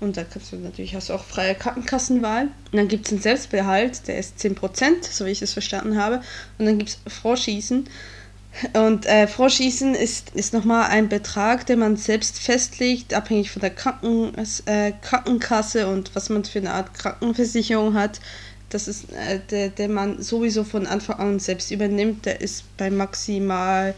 Und 0.00 0.16
da 0.16 0.24
kannst 0.24 0.52
du 0.52 0.56
natürlich 0.56 0.94
hast 0.94 1.08
du 1.08 1.14
auch 1.14 1.24
freie 1.24 1.54
Krankenkassenwahl. 1.54 2.48
Und 2.70 2.76
dann 2.76 2.88
gibt 2.88 3.06
es 3.06 3.12
einen 3.12 3.22
Selbstbehalt, 3.22 4.06
der 4.06 4.18
ist 4.18 4.38
10%, 4.38 5.10
so 5.10 5.24
wie 5.24 5.30
ich 5.30 5.42
es 5.42 5.52
verstanden 5.52 5.96
habe. 5.96 6.20
Und 6.58 6.66
dann 6.66 6.78
gibt 6.78 6.90
es 6.90 7.12
Vorschießen. 7.12 7.88
Und 8.72 9.06
äh, 9.06 9.26
Vorschießen 9.26 9.94
ist, 9.94 10.30
ist 10.34 10.52
nochmal 10.52 10.88
ein 10.90 11.08
Betrag, 11.08 11.66
den 11.66 11.80
man 11.80 11.96
selbst 11.96 12.38
festlegt, 12.38 13.12
abhängig 13.12 13.50
von 13.50 13.60
der 13.60 13.70
Kranken, 13.70 14.32
äh, 14.66 14.92
Krankenkasse 15.02 15.88
und 15.88 16.14
was 16.14 16.28
man 16.28 16.44
für 16.44 16.60
eine 16.60 16.72
Art 16.72 16.94
Krankenversicherung 16.94 17.94
hat. 17.94 18.20
Das 18.70 18.88
ist 18.88 19.12
äh, 19.12 19.40
der, 19.50 19.70
der 19.70 19.88
man 19.88 20.22
sowieso 20.22 20.64
von 20.64 20.86
Anfang 20.86 21.18
an 21.18 21.38
selbst 21.40 21.70
übernimmt. 21.70 22.26
Der 22.26 22.40
ist 22.40 22.64
bei 22.76 22.90
maximal 22.90 23.94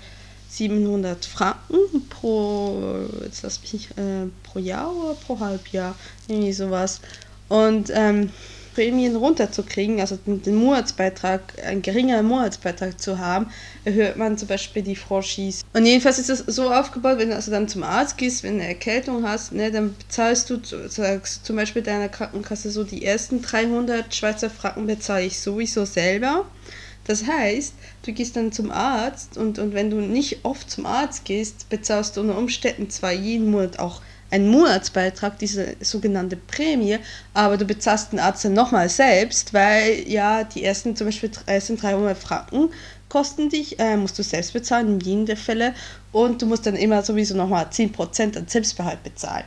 700 0.48 1.24
Franken 1.24 2.08
pro, 2.08 3.04
jetzt 3.24 3.42
lass 3.42 3.60
mich 3.60 3.90
äh, 3.98 4.26
pro 4.42 4.58
Jahr 4.58 4.94
oder 4.94 5.14
pro 5.14 5.38
Halbjahr, 5.38 5.94
irgendwie 6.28 6.52
sowas. 6.52 7.00
Und 7.48 7.90
ähm, 7.94 8.30
Prämien 8.76 9.16
runterzukriegen, 9.16 10.00
also 10.00 10.18
den, 10.26 10.54
Monatsbeitrag, 10.54 11.40
einen 11.64 11.80
geringeren 11.80 12.26
Monatsbeitrag 12.26 13.00
zu 13.00 13.18
haben, 13.18 13.46
erhöht 13.86 14.18
man 14.18 14.36
zum 14.36 14.48
Beispiel 14.48 14.82
die 14.82 14.96
Franchise. 14.96 15.64
Und 15.72 15.86
jedenfalls 15.86 16.18
ist 16.18 16.28
es 16.28 16.40
so 16.40 16.70
aufgebaut, 16.70 17.16
wenn 17.16 17.30
du 17.30 17.36
also 17.36 17.50
dann 17.50 17.68
zum 17.68 17.82
Arzt 17.82 18.18
gehst, 18.18 18.42
wenn 18.42 18.58
du 18.58 18.64
eine 18.64 18.68
Erkältung 18.68 19.26
hast, 19.26 19.52
ne, 19.52 19.70
dann 19.70 19.94
bezahlst 19.96 20.50
du, 20.50 20.58
sagst 20.62 21.46
zum 21.46 21.56
Beispiel 21.56 21.80
deiner 21.80 22.10
Krankenkasse 22.10 22.70
so, 22.70 22.84
die 22.84 23.02
ersten 23.02 23.40
300 23.40 24.14
Schweizer 24.14 24.50
Franken 24.50 24.86
bezahle 24.86 25.24
ich 25.24 25.40
sowieso 25.40 25.86
selber. 25.86 26.44
Das 27.06 27.26
heißt, 27.26 27.72
du 28.04 28.12
gehst 28.12 28.36
dann 28.36 28.52
zum 28.52 28.70
Arzt 28.70 29.38
und, 29.38 29.58
und 29.58 29.72
wenn 29.72 29.88
du 29.88 30.02
nicht 30.02 30.44
oft 30.44 30.70
zum 30.70 30.84
Arzt 30.84 31.24
gehst, 31.24 31.70
bezahlst 31.70 32.16
du 32.16 32.20
unter 32.20 32.36
Umständen 32.36 32.90
zwar 32.90 33.12
jeden 33.12 33.50
Monat 33.50 33.78
auch 33.78 34.02
einen 34.30 34.48
Monatsbeitrag, 34.48 35.38
diese 35.38 35.76
sogenannte 35.80 36.36
Prämie, 36.36 36.98
aber 37.34 37.56
du 37.56 37.64
bezahlst 37.64 38.12
den 38.12 38.18
Arzt 38.18 38.44
dann 38.44 38.54
nochmal 38.54 38.88
selbst, 38.88 39.54
weil 39.54 40.08
ja 40.08 40.44
die 40.44 40.64
ersten 40.64 40.96
zum 40.96 41.06
Beispiel 41.06 41.30
ersten 41.46 41.76
300 41.76 42.18
Franken 42.18 42.70
kosten 43.08 43.48
dich, 43.48 43.78
äh, 43.78 43.96
musst 43.96 44.18
du 44.18 44.22
selbst 44.22 44.52
bezahlen, 44.52 44.94
in 44.94 45.00
jedem 45.00 45.26
der 45.26 45.36
Fälle, 45.36 45.74
und 46.12 46.42
du 46.42 46.46
musst 46.46 46.66
dann 46.66 46.76
immer 46.76 47.02
sowieso 47.02 47.36
nochmal 47.36 47.66
10% 47.70 48.36
an 48.36 48.48
Selbstbehalt 48.48 49.02
bezahlen. 49.02 49.44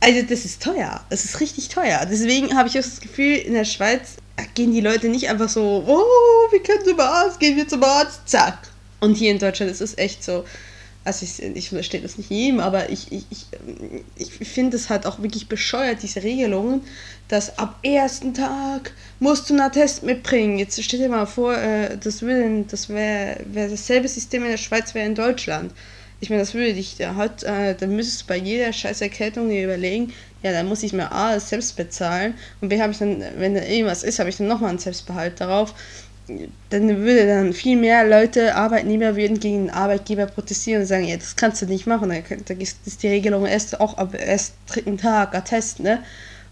Also 0.00 0.22
das 0.22 0.44
ist 0.44 0.62
teuer, 0.62 1.00
das 1.08 1.24
ist 1.24 1.40
richtig 1.40 1.68
teuer. 1.68 2.06
Deswegen 2.10 2.56
habe 2.56 2.68
ich 2.68 2.78
auch 2.78 2.82
das 2.82 3.00
Gefühl, 3.00 3.36
in 3.36 3.54
der 3.54 3.64
Schweiz 3.64 4.16
gehen 4.54 4.72
die 4.72 4.80
Leute 4.80 5.08
nicht 5.08 5.28
einfach 5.28 5.48
so, 5.48 5.84
oh, 5.86 6.52
wir 6.52 6.62
können 6.62 6.84
zum 6.84 7.00
Arzt, 7.00 7.40
gehen 7.40 7.56
wir 7.56 7.66
zum 7.66 7.82
Arzt, 7.82 8.20
zack. 8.26 8.58
Und 9.00 9.14
hier 9.14 9.30
in 9.30 9.38
Deutschland 9.38 9.70
ist 9.70 9.80
es 9.80 9.96
echt 9.98 10.24
so, 10.24 10.44
also 11.06 11.24
ich, 11.24 11.40
ich 11.40 11.68
verstehe 11.68 12.00
das 12.00 12.18
nicht 12.18 12.30
jedem, 12.30 12.58
aber 12.58 12.90
ich, 12.90 13.12
ich, 13.12 13.26
ich, 13.30 13.46
ich 14.16 14.48
finde 14.48 14.76
es 14.76 14.90
halt 14.90 15.06
auch 15.06 15.22
wirklich 15.22 15.48
bescheuert, 15.48 16.02
diese 16.02 16.22
Regelungen, 16.22 16.82
dass 17.28 17.58
ab 17.58 17.78
ersten 17.82 18.34
Tag 18.34 18.92
musst 19.20 19.48
du 19.48 19.54
einen 19.54 19.70
Test 19.70 20.02
mitbringen. 20.02 20.58
Jetzt 20.58 20.82
stell 20.82 20.98
dir 20.98 21.08
mal 21.08 21.26
vor, 21.26 21.56
äh, 21.56 21.96
das, 21.96 22.24
das 22.70 22.88
wäre 22.88 23.40
wär 23.46 23.68
dasselbe 23.68 24.08
System 24.08 24.42
in 24.42 24.50
der 24.50 24.56
Schweiz 24.56 24.94
wäre 24.94 25.06
in 25.06 25.14
Deutschland. 25.14 25.72
Ich 26.18 26.30
meine, 26.30 26.42
das 26.42 26.54
würde 26.54 26.74
dich 26.74 26.96
da 26.96 27.14
hat, 27.14 27.44
äh, 27.44 27.74
dann 27.74 27.94
müsstest 27.94 28.22
du 28.22 28.26
bei 28.26 28.36
jeder 28.38 28.72
scheiß 28.72 29.00
Erkältung 29.00 29.48
dir 29.48 29.64
überlegen, 29.64 30.12
ja, 30.42 30.50
dann 30.50 30.66
muss 30.66 30.82
ich 30.82 30.92
mir 30.92 31.12
A 31.12 31.38
selbst 31.38 31.76
bezahlen 31.76 32.34
und 32.60 32.68
B 32.68 32.80
habe 32.80 32.92
ich 32.92 32.98
dann, 32.98 33.22
wenn 33.36 33.54
da 33.54 33.62
irgendwas 33.62 34.02
ist, 34.02 34.18
habe 34.18 34.30
ich 34.30 34.36
dann 34.36 34.48
nochmal 34.48 34.70
einen 34.70 34.78
Selbstbehalt 34.78 35.40
darauf 35.40 35.74
dann 36.70 36.88
würde 36.98 37.26
dann 37.26 37.52
viel 37.52 37.76
mehr 37.76 38.06
Leute, 38.06 38.54
Arbeitnehmer 38.54 39.16
würden 39.16 39.38
gegen 39.38 39.66
den 39.66 39.70
Arbeitgeber 39.70 40.26
protestieren 40.26 40.82
und 40.82 40.86
sagen, 40.86 41.04
ja, 41.04 41.16
das 41.16 41.36
kannst 41.36 41.62
du 41.62 41.66
nicht 41.66 41.86
machen, 41.86 42.08
da 42.10 42.54
ist 42.54 43.02
die 43.02 43.08
Regelung 43.08 43.46
erst 43.46 43.80
auch 43.80 43.96
ab 43.96 44.14
erst 44.14 44.54
dritten 44.66 44.98
Tag 44.98 45.34
Attest, 45.34 45.80
ne? 45.80 46.02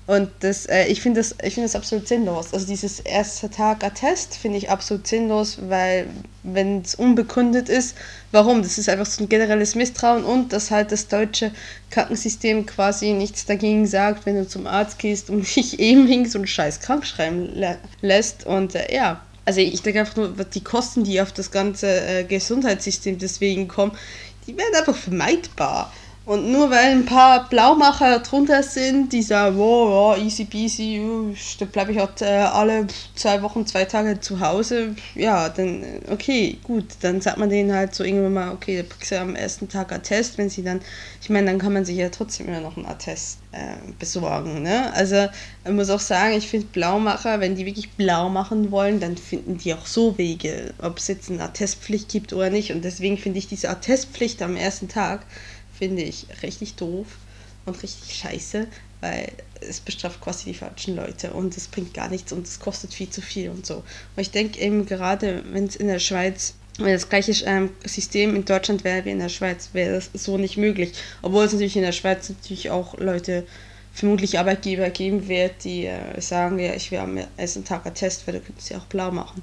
Und 0.07 0.31
das, 0.41 0.67
äh, 0.67 0.85
ich 0.89 1.01
finde 1.01 1.21
das, 1.21 1.35
ich 1.43 1.55
finde 1.55 1.67
das 1.67 1.77
absolut 1.77 2.07
sinnlos. 2.07 2.53
Also 2.53 2.67
dieses 2.67 3.01
erste 3.01 3.49
Tag 3.49 3.83
Attest 3.83 4.37
finde 4.37 4.59
ich 4.59 4.69
absolut 4.69 5.07
sinnlos, 5.07 5.59
weil 5.69 6.09
wenn 6.43 6.83
es 6.83 6.95
unbegründet 6.95 7.71
ist, 7.71 7.97
warum? 8.31 8.61
Das 8.63 8.77
ist 8.77 8.91
einfach 8.91 9.07
so 9.07 9.25
ein 9.25 9.31
generelles 9.31 9.75
Misstrauen 9.75 10.23
und 10.25 10.53
dass 10.53 10.71
halt 10.71 10.93
das 10.93 11.09
deutsche 11.09 11.53
Krankensystem 11.89 12.67
quasi 12.67 13.13
nichts 13.13 13.47
dagegen 13.47 13.87
sagt, 13.87 14.27
wenn 14.27 14.37
du 14.37 14.47
zum 14.47 14.67
Arzt 14.67 14.99
gehst 14.99 15.31
und 15.31 15.43
dich 15.57 15.81
eben 15.81 16.29
so 16.29 16.39
einen 16.39 16.47
Scheiß 16.47 16.81
krank 16.81 17.07
schreiben 17.07 17.49
lä 17.55 17.77
lässt. 18.03 18.45
Und 18.45 18.75
äh, 18.75 18.95
ja, 18.95 19.23
also 19.45 19.61
ich 19.61 19.83
denke 19.83 20.01
einfach 20.01 20.17
nur, 20.17 20.29
die 20.29 20.65
Kosten, 20.65 21.05
die 21.05 21.21
auf 21.21 21.33
das 21.33 21.51
ganze 21.51 21.87
äh, 21.87 22.25
Gesundheitssystem 22.25 23.19
deswegen 23.19 23.69
kommen, 23.69 23.93
die 24.47 24.57
werden 24.57 24.75
einfach 24.75 24.97
vermeidbar. 24.97 25.93
Und 26.27 26.51
nur 26.51 26.71
weil 26.71 26.93
ein 26.93 27.05
paar 27.05 27.51
Blaumacher 27.51 28.21
drunter 28.21 28.63
sind, 28.63 29.13
die 29.13 29.21
sagen, 29.21 29.59
wow, 29.59 30.17
ja, 30.17 30.25
easy 30.25 30.47
peasy, 30.47 31.03
da 31.59 31.67
bleibe 31.67 31.93
ich 31.93 31.99
halt 31.99 32.23
äh, 32.23 32.25
alle 32.25 32.87
zwei 33.15 33.43
Wochen, 33.43 33.67
zwei 33.67 33.85
Tage 33.85 34.19
zu 34.21 34.41
Hause, 34.41 34.97
ja, 35.15 35.51
dann, 35.51 35.83
äh, 35.83 36.01
okay, 36.11 36.57
gut, 36.63 36.87
dann 37.03 37.21
sagt 37.21 37.37
man 37.37 37.51
denen 37.51 37.75
halt 37.75 37.95
so 37.95 38.05
irgendwann 38.05 38.33
mal, 38.33 38.53
okay, 38.53 38.79
da 38.79 38.95
kriegst 38.95 39.13
du 39.13 39.21
am 39.21 39.37
ersten 39.37 39.69
Tag 39.69 39.93
Attest, 39.93 40.39
wenn 40.39 40.49
sie 40.49 40.63
dann, 40.63 40.81
ich 41.21 41.29
meine, 41.29 41.47
dann 41.49 41.59
kann 41.59 41.75
man 41.75 41.85
sich 41.85 41.99
ja 41.99 42.09
trotzdem 42.09 42.49
immer 42.49 42.61
noch 42.61 42.79
einen 42.79 42.87
Attest 42.87 43.41
äh, 43.53 43.77
besorgen, 43.99 44.63
ne? 44.63 44.95
Also, 44.95 45.29
man 45.65 45.77
muss 45.77 45.91
auch 45.91 46.01
sagen, 46.01 46.33
ich 46.33 46.49
finde 46.49 46.67
Blaumacher, 46.73 47.41
wenn 47.41 47.55
die 47.55 47.67
wirklich 47.67 47.93
blau 47.93 48.31
machen 48.31 48.71
wollen, 48.71 48.99
dann 48.99 49.19
finden 49.19 49.59
die 49.59 49.75
auch 49.75 49.87
so 49.87 50.17
Wege, 50.17 50.73
ob 50.81 50.99
es 50.99 51.09
jetzt 51.09 51.31
eine 51.31 51.43
Attestpflicht 51.43 52.09
gibt 52.09 52.33
oder 52.33 52.49
nicht. 52.51 52.73
Und 52.73 52.83
deswegen 52.83 53.19
finde 53.19 53.39
ich 53.39 53.47
diese 53.47 53.69
Attestpflicht 53.69 54.43
am 54.43 54.57
ersten 54.57 54.89
Tag, 54.89 55.27
finde 55.79 56.03
ich 56.03 56.27
richtig 56.43 56.75
doof 56.75 57.07
und 57.67 57.83
richtig 57.83 58.15
scheiße, 58.15 58.67
weil 59.01 59.33
es 59.61 59.81
bestraft 59.81 60.21
quasi 60.21 60.45
die 60.47 60.55
falschen 60.55 60.97
Leute 60.97 61.33
und 61.33 61.57
es 61.57 61.69
bringt 61.69 61.95
gar 61.95 62.09
nichts 62.09 62.33
und 62.33 62.47
es 62.47 62.61
kostet 62.61 62.93
viel 62.93 63.11
zu 63.11 63.23
viel 63.23 63.51
und 63.51 63.67
so. 63.67 63.77
Und 63.77 64.21
ich 64.21 64.31
denke 64.31 64.61
eben 64.61 64.87
gerade, 64.87 65.43
wenn 65.53 65.65
es 65.65 65.77
in 65.77 65.89
der 65.89 65.99
Schweiz, 65.99 66.55
wenn 66.79 66.93
das 66.93 67.09
gleiche 67.09 67.33
ähm, 67.45 67.71
System 67.85 68.35
in 68.35 68.45
Deutschland 68.45 68.85
wäre 68.85 69.05
wie 69.05 69.11
in 69.11 69.19
der 69.21 69.29
Schweiz, 69.29 69.71
wäre 69.73 69.95
das 69.95 70.11
so 70.13 70.39
nicht 70.39 70.57
möglich. 70.57 70.93
Obwohl 71.23 71.45
es 71.45 71.53
natürlich 71.53 71.77
in 71.77 71.83
der 71.83 71.93
Schweiz 71.93 72.29
natürlich 72.29 72.71
auch 72.71 72.99
Leute, 72.99 73.47
vermutlich 73.95 74.39
Arbeitgeber 74.39 74.91
geben 74.91 75.29
wird, 75.29 75.63
die 75.63 75.87
äh, 75.87 76.21
sagen, 76.21 76.59
ja, 76.59 76.75
ich 76.75 76.91
will 76.91 76.99
am 76.99 77.19
ersten 77.37 77.65
Tag 77.65 77.87
einen 77.87 77.95
Test, 77.95 78.27
weil 78.27 78.35
du 78.35 78.41
könntest 78.41 78.71
ja 78.71 78.79
auch 78.79 78.87
blau 78.87 79.13
machen. 79.13 79.43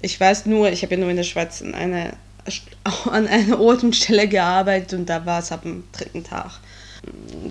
Ich 0.00 0.18
weiß 0.18 0.46
nur, 0.46 0.72
ich 0.72 0.82
habe 0.82 0.94
ja 0.94 1.00
nur 1.00 1.10
in 1.10 1.16
der 1.16 1.24
Schweiz 1.24 1.60
in 1.60 1.74
einer 1.74 2.14
an 3.10 3.26
einer 3.26 3.58
und 3.58 3.96
Stelle 3.96 4.28
gearbeitet 4.28 4.98
und 4.98 5.06
da 5.08 5.24
war 5.26 5.40
es 5.40 5.52
ab 5.52 5.62
dem 5.62 5.84
dritten 5.92 6.24
Tag. 6.24 6.60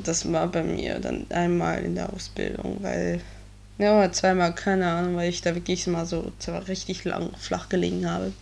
Das 0.03 0.31
war 0.31 0.47
bei 0.47 0.63
mir 0.63 0.99
dann 0.99 1.25
einmal 1.29 1.83
in 1.83 1.95
der 1.95 2.11
Ausbildung, 2.11 2.77
weil, 2.81 3.21
ja, 3.77 4.11
zweimal, 4.11 4.53
keine 4.53 4.87
Ahnung, 4.89 5.15
weil 5.15 5.29
ich 5.29 5.41
da 5.41 5.55
wirklich 5.55 5.87
mal 5.87 6.05
so 6.05 6.31
richtig 6.67 7.03
lang 7.05 7.31
flach 7.37 7.69
gelegen 7.69 8.09
habe. 8.09 8.33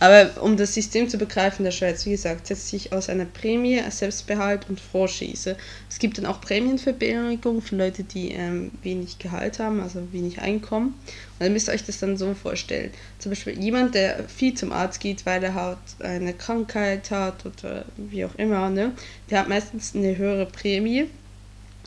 Aber 0.00 0.30
um 0.42 0.56
das 0.56 0.72
System 0.72 1.10
zu 1.10 1.18
begreifen, 1.18 1.62
der 1.62 1.72
Schweiz, 1.72 2.06
wie 2.06 2.12
gesagt, 2.12 2.46
setzt 2.46 2.68
sich 2.68 2.90
aus 2.90 3.10
einer 3.10 3.26
Prämie, 3.26 3.82
Selbstbehalt 3.90 4.66
und 4.70 4.80
Vorschieße. 4.80 5.56
Es 5.90 5.98
gibt 5.98 6.16
dann 6.16 6.24
auch 6.24 6.40
Prämienverbilligung 6.40 7.60
für 7.60 7.76
Leute, 7.76 8.02
die 8.02 8.30
ähm, 8.30 8.70
wenig 8.82 9.18
Gehalt 9.18 9.58
haben, 9.58 9.78
also 9.80 10.10
wenig 10.10 10.40
Einkommen. 10.40 10.94
Und 11.38 11.44
dann 11.44 11.52
müsst 11.52 11.68
ihr 11.68 11.74
euch 11.74 11.84
das 11.84 11.98
dann 11.98 12.16
so 12.16 12.32
vorstellen. 12.32 12.90
Zum 13.18 13.30
Beispiel 13.30 13.62
jemand, 13.62 13.94
der 13.94 14.26
viel 14.26 14.54
zum 14.54 14.72
Arzt 14.72 15.00
geht, 15.00 15.26
weil 15.26 15.44
er 15.44 15.54
halt 15.54 15.78
eine 15.98 16.32
Krankheit 16.32 17.10
hat 17.10 17.44
oder 17.44 17.84
wie 17.98 18.24
auch 18.24 18.34
immer, 18.36 18.70
ne? 18.70 18.92
der 19.28 19.40
hat 19.40 19.50
meistens 19.50 19.94
eine 19.94 20.16
höhere 20.16 20.46
Prämie 20.46 21.10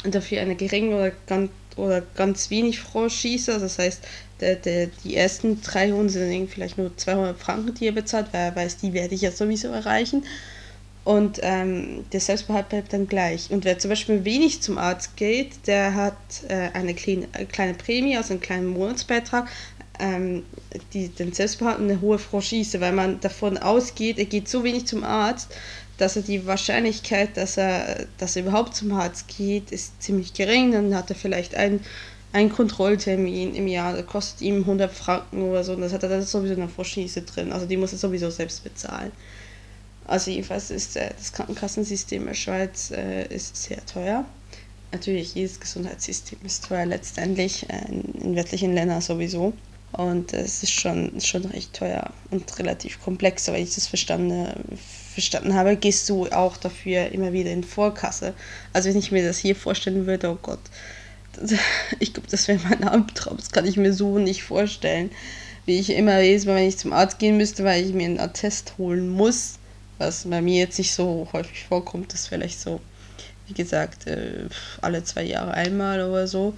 und 0.03 0.13
dafür 0.13 0.41
eine 0.41 0.55
geringe 0.55 0.95
oder 0.95 1.11
ganz, 1.25 1.49
oder 1.77 2.01
ganz 2.15 2.49
wenig 2.49 2.79
Vorschieße. 2.79 3.59
Das 3.59 3.79
heißt, 3.79 4.01
der, 4.39 4.55
der, 4.55 4.87
die 5.03 5.15
ersten 5.15 5.61
300 5.61 6.11
sind 6.11 6.49
vielleicht 6.49 6.77
nur 6.77 6.95
200 6.95 7.39
Franken, 7.39 7.73
die 7.73 7.87
er 7.87 7.91
bezahlt, 7.91 8.27
weil 8.31 8.49
er 8.49 8.55
weiß, 8.55 8.77
die 8.77 8.93
werde 8.93 9.15
ich 9.15 9.21
ja 9.21 9.31
sowieso 9.31 9.69
erreichen. 9.69 10.23
Und 11.03 11.39
ähm, 11.41 12.05
der 12.13 12.21
Selbstbehalt 12.21 12.69
bleibt 12.69 12.93
dann 12.93 13.07
gleich. 13.07 13.51
Und 13.51 13.65
wer 13.65 13.77
zum 13.77 13.89
Beispiel 13.89 14.23
wenig 14.23 14.61
zum 14.61 14.77
Arzt 14.77 15.17
geht, 15.17 15.67
der 15.67 15.95
hat 15.95 16.15
äh, 16.47 16.69
eine 16.73 16.93
kleine, 16.93 17.27
eine 17.33 17.45
kleine 17.45 17.73
Prämie, 17.73 18.15
also 18.15 18.31
einen 18.33 18.41
kleinen 18.41 18.67
Monatsbeitrag, 18.67 19.49
ähm, 19.99 20.43
die, 20.93 21.09
den 21.09 21.33
Selbstbehalt 21.33 21.79
und 21.79 21.89
eine 21.89 21.99
hohe 21.99 22.19
Franchise, 22.19 22.79
weil 22.79 22.93
man 22.93 23.19
davon 23.19 23.57
ausgeht, 23.57 24.17
er 24.17 24.25
geht 24.25 24.47
so 24.47 24.63
wenig 24.63 24.87
zum 24.87 25.03
Arzt, 25.03 25.53
dass 26.03 26.17
er 26.17 26.21
die 26.21 26.45
Wahrscheinlichkeit, 26.45 27.37
dass 27.37 27.57
er, 27.57 28.07
dass 28.17 28.35
er 28.35 28.43
überhaupt 28.43 28.75
zum 28.75 28.91
Arzt 28.91 29.27
geht, 29.29 29.71
ist 29.71 30.01
ziemlich 30.01 30.33
gering. 30.33 30.71
Dann 30.73 30.95
hat 30.95 31.09
er 31.09 31.15
vielleicht 31.15 31.55
einen 31.55 31.79
ein 32.33 32.49
Kontrolltermin 32.51 33.53
im 33.53 33.67
Jahr, 33.67 33.93
der 33.93 34.03
kostet 34.03 34.41
ihm 34.41 34.61
100 34.61 34.91
Franken 34.91 35.43
oder 35.43 35.63
so, 35.63 35.73
und 35.73 35.81
das 35.81 35.93
hat 35.93 36.01
er 36.01 36.09
dann 36.09 36.23
sowieso 36.23 36.55
eine 36.55 36.67
Vorschieße 36.67 37.21
drin, 37.21 37.53
also 37.53 37.67
die 37.67 37.77
muss 37.77 37.93
er 37.93 37.99
sowieso 37.99 38.31
selbst 38.31 38.63
bezahlen. 38.63 39.11
Also 40.05 40.31
jedenfalls 40.31 40.71
ist 40.71 40.97
äh, 40.97 41.11
das 41.15 41.31
Krankenkassensystem 41.31 42.25
der 42.25 42.33
Schweiz 42.33 42.91
äh, 42.91 43.27
ist 43.27 43.55
sehr 43.55 43.85
teuer. 43.85 44.25
Natürlich, 44.91 45.35
jedes 45.35 45.59
Gesundheitssystem 45.59 46.39
ist 46.43 46.65
teuer 46.65 46.87
letztendlich, 46.87 47.69
äh, 47.69 47.87
in, 47.87 48.01
in 48.21 48.35
westlichen 48.35 48.73
Ländern 48.73 48.99
sowieso. 48.99 49.53
Und 49.93 50.33
es 50.33 50.63
ist 50.63 50.71
schon, 50.71 51.21
schon 51.21 51.45
recht 51.45 51.73
teuer 51.73 52.11
und 52.31 52.57
relativ 52.57 52.99
komplex, 53.01 53.47
aber 53.47 53.59
ich 53.59 53.75
das 53.75 53.85
verstanden, 53.85 54.47
verstanden 55.13 55.53
habe, 55.53 55.75
gehst 55.77 56.09
du 56.09 56.25
auch 56.27 56.57
dafür 56.57 57.11
immer 57.11 57.31
wieder 57.31 57.51
in 57.51 57.63
Vorkasse. 57.63 58.33
Also 58.73 58.89
wenn 58.89 58.97
ich 58.97 59.11
mir 59.11 59.23
das 59.25 59.37
hier 59.37 59.55
vorstellen 59.55 60.07
würde, 60.07 60.31
oh 60.31 60.39
Gott, 60.41 60.59
ich 61.99 62.13
glaube, 62.13 62.27
das 62.29 62.47
wäre 62.47 62.59
mein 62.67 62.83
Albtraum. 62.83 63.37
Das 63.37 63.51
kann 63.51 63.65
ich 63.65 63.77
mir 63.77 63.93
so 63.93 64.17
nicht 64.17 64.43
vorstellen. 64.43 65.11
Wie 65.65 65.79
ich 65.79 65.91
immer 65.91 66.19
jedes 66.21 66.45
Mal, 66.45 66.55
wenn 66.55 66.67
ich 66.67 66.77
zum 66.77 66.91
Arzt 66.91 67.19
gehen 67.19 67.37
müsste, 67.37 67.63
weil 67.63 67.85
ich 67.85 67.93
mir 67.93 68.05
einen 68.05 68.19
Attest 68.19 68.73
holen 68.77 69.09
muss, 69.09 69.59
was 69.99 70.25
bei 70.27 70.41
mir 70.41 70.59
jetzt 70.59 70.77
nicht 70.77 70.93
so 70.93 71.27
häufig 71.31 71.63
vorkommt, 71.63 72.13
das 72.13 72.27
vielleicht 72.27 72.59
so, 72.59 72.81
wie 73.47 73.53
gesagt, 73.53 74.07
äh, 74.07 74.47
alle 74.81 75.03
zwei 75.03 75.23
Jahre 75.23 75.53
einmal 75.53 76.01
oder 76.01 76.27
so. 76.27 76.55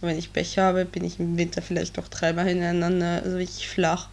Und 0.00 0.08
wenn 0.08 0.18
ich 0.18 0.32
Pech 0.32 0.58
habe, 0.58 0.84
bin 0.84 1.04
ich 1.04 1.18
im 1.18 1.36
Winter 1.36 1.62
vielleicht 1.62 1.98
doch 1.98 2.08
dreimal 2.08 2.46
hintereinander, 2.46 3.22
also 3.24 3.36
richtig 3.36 3.68
flach. 3.68 4.08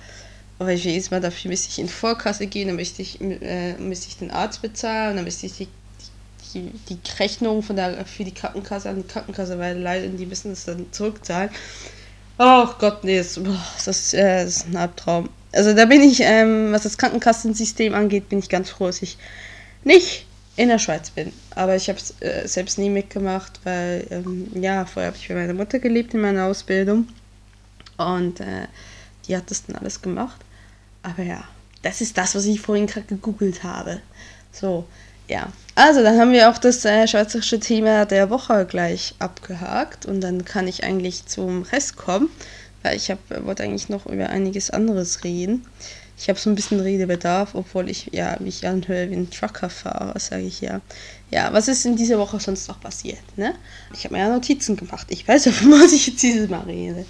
Aber 0.58 0.72
ich 0.72 0.84
jedes 0.84 1.12
Mal 1.12 1.22
dafür 1.22 1.52
müsste 1.52 1.70
ich 1.70 1.80
in 1.80 1.90
Vorkasse 1.90 2.48
gehen, 2.48 2.68
dann 2.68 2.78
müsste 2.78 3.02
ich, 3.02 3.20
äh, 3.22 3.74
müsste 3.74 4.08
ich 4.08 4.18
den 4.18 4.32
Arzt 4.32 4.62
bezahlen, 4.62 5.18
dann 5.18 5.26
müsste 5.26 5.46
ich 5.46 5.54
die 5.54 5.68
die, 6.56 6.72
die 6.90 7.00
Rechnung 7.20 7.62
von 7.62 7.76
der, 7.76 8.06
für 8.06 8.24
die 8.24 8.34
Krankenkasse 8.34 8.90
an 8.90 8.98
die 8.98 9.08
Krankenkasse 9.08 9.60
weiterleiten, 9.60 10.18
die 10.18 10.26
müssen 10.26 10.52
es 10.52 10.66
dann 10.66 10.86
zurückzahlen. 10.92 11.50
Oh 12.38 12.68
Gott, 12.80 13.04
nee, 13.04 13.18
das, 13.18 13.40
das, 13.86 14.14
äh, 14.14 14.44
das 14.44 14.58
ist 14.58 14.68
ein 14.68 14.78
Albtraum. 14.78 15.30
Also 15.52 15.74
da 15.74 15.86
bin 15.86 16.02
ich, 16.02 16.20
ähm, 16.22 16.72
was 16.72 16.84
das 16.84 16.98
Krankenkassensystem 16.98 17.94
angeht, 17.94 18.30
bin 18.30 18.40
ich 18.40 18.50
ganz 18.50 18.70
froh, 18.70 18.88
dass 18.88 19.02
ich 19.02 19.18
nicht 19.84 20.26
in 20.56 20.70
der 20.70 20.80
Schweiz 20.80 21.10
bin. 21.10 21.34
Aber 21.52 21.76
ich 21.76 21.90
habe 21.90 22.00
es 22.00 22.14
äh, 22.22 22.48
selbst 22.48 22.78
nie 22.78 22.90
mitgemacht, 22.90 23.60
weil, 23.64 24.08
ähm, 24.10 24.50
ja, 24.54 24.86
vorher 24.86 25.08
habe 25.12 25.18
ich 25.18 25.28
bei 25.28 25.36
meiner 25.36 25.54
Mutter 25.54 25.80
gelebt 25.80 26.14
in 26.14 26.22
meiner 26.22 26.46
Ausbildung. 26.46 27.08
Und 27.98 28.40
äh, 28.40 28.68
die 29.28 29.36
hat 29.36 29.50
das 29.52 29.66
dann 29.66 29.76
alles 29.76 30.02
gemacht. 30.02 30.40
Aber 31.04 31.24
ja, 31.24 31.44
das 31.82 32.02
ist 32.02 32.18
das, 32.18 32.36
was 32.36 32.46
ich 32.46 32.62
vorhin 32.62 32.88
gerade 32.88 33.08
gegoogelt 33.08 33.64
habe. 33.64 34.02
So, 34.52 34.86
ja, 35.28 35.52
also 35.76 36.02
dann 36.02 36.20
haben 36.20 36.32
wir 36.32 36.50
auch 36.50 36.58
das 36.58 36.86
äh, 36.86 37.08
schweizerische 37.08 37.60
Thema 37.60 38.06
der 38.06 38.30
Woche 38.30 38.66
gleich 38.66 39.16
abgehakt 39.20 40.06
und 40.06 40.22
dann 40.22 40.46
kann 40.46 40.68
ich 40.68 40.84
eigentlich 40.84 41.26
zum 41.26 41.64
Rest 41.64 41.98
kommen, 41.98 42.30
weil 42.84 42.96
ich 42.96 43.12
hab, 43.12 43.20
wollte 43.46 43.64
eigentlich 43.64 43.90
noch 43.90 44.06
über 44.06 44.30
einiges 44.30 44.70
anderes 44.70 45.24
reden. 45.24 45.66
Ich 46.18 46.30
habe 46.30 46.40
so 46.40 46.50
ein 46.50 46.56
bisschen 46.56 46.80
Redebedarf, 46.80 47.56
obwohl 47.56 47.90
ich 47.90 48.10
ja 48.14 48.38
mich 48.40 48.66
anhöre 48.66 49.10
wie 49.10 49.16
ein 49.16 49.30
Truckerfahrer, 49.30 50.18
sage 50.20 50.44
ich 50.44 50.62
ja. 50.62 50.82
Ja, 51.30 51.52
was 51.52 51.68
ist 51.68 51.86
in 51.86 51.98
dieser 51.98 52.18
Woche 52.18 52.40
sonst 52.40 52.68
noch 52.68 52.80
passiert? 52.80 53.20
Ne? 53.36 53.54
Ich 53.94 54.06
habe 54.06 54.16
mir 54.16 54.22
ja 54.22 54.30
Notizen 54.30 54.78
gemacht. 54.78 55.08
Ich 55.10 55.28
weiß, 55.28 55.48
auf 55.50 55.62
was 55.66 55.92
ich 55.92 56.08
jetzt 56.08 56.24
dieses 56.24 56.50
Mal 56.50 56.62
rede. 56.62 57.06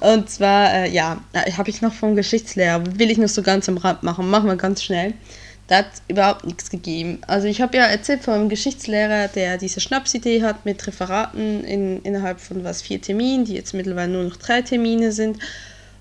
Und 0.00 0.28
zwar, 0.28 0.72
äh, 0.74 0.90
ja, 0.90 1.20
habe 1.56 1.70
ich 1.70 1.80
noch 1.80 1.94
vom 1.94 2.16
Geschichtslehrer, 2.16 2.82
will 2.98 3.10
ich 3.10 3.18
noch 3.18 3.28
so 3.28 3.42
ganz 3.42 3.68
am 3.68 3.76
Rand 3.76 4.02
machen. 4.02 4.28
Machen 4.28 4.48
wir 4.48 4.56
ganz 4.56 4.82
schnell. 4.82 5.14
Da 5.66 5.78
hat 5.78 5.86
überhaupt 6.08 6.44
nichts 6.44 6.68
gegeben. 6.68 7.20
Also 7.26 7.46
ich 7.46 7.62
habe 7.62 7.76
ja 7.76 7.84
erzählt 7.84 8.22
von 8.22 8.34
einem 8.34 8.48
Geschichtslehrer, 8.50 9.28
der 9.28 9.56
diese 9.56 9.80
Schnapsidee 9.80 10.42
hat 10.42 10.66
mit 10.66 10.86
Referaten 10.86 11.64
in, 11.64 12.02
innerhalb 12.02 12.40
von 12.40 12.64
was 12.64 12.82
vier 12.82 13.00
Terminen, 13.00 13.46
die 13.46 13.54
jetzt 13.54 13.72
mittlerweile 13.72 14.12
nur 14.12 14.24
noch 14.24 14.36
drei 14.36 14.60
Termine 14.60 15.12
sind. 15.12 15.38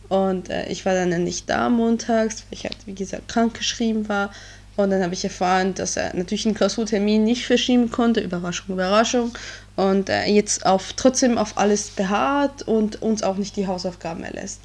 Und 0.10 0.50
äh, 0.50 0.68
ich 0.70 0.86
war 0.86 0.94
dann 0.94 1.24
nicht 1.24 1.50
da 1.50 1.70
montags, 1.70 2.44
weil 2.44 2.58
ich 2.58 2.64
halt, 2.66 2.78
wie 2.86 2.94
gesagt, 2.94 3.28
krank 3.28 3.56
geschrieben 3.56 4.10
war. 4.10 4.32
Und 4.76 4.90
dann 4.90 5.04
habe 5.04 5.14
ich 5.14 5.24
erfahren, 5.24 5.74
dass 5.76 5.98
er 5.98 6.16
natürlich 6.16 6.46
einen 6.46 6.56
Klausurtermin 6.56 7.24
nicht 7.24 7.46
verschieben 7.46 7.92
konnte. 7.92 8.22
Überraschung, 8.22 8.74
Überraschung. 8.74 9.32
Und 9.76 10.10
äh, 10.10 10.26
jetzt 10.26 10.66
auf, 10.66 10.94
trotzdem 10.94 11.38
auf 11.38 11.58
alles 11.58 11.90
beharrt 11.92 12.64
und 12.64 13.02
uns 13.02 13.24
auch 13.24 13.38
nicht 13.38 13.56
die 13.56 13.68
Hausaufgaben 13.68 14.24
erlässt. 14.24 14.62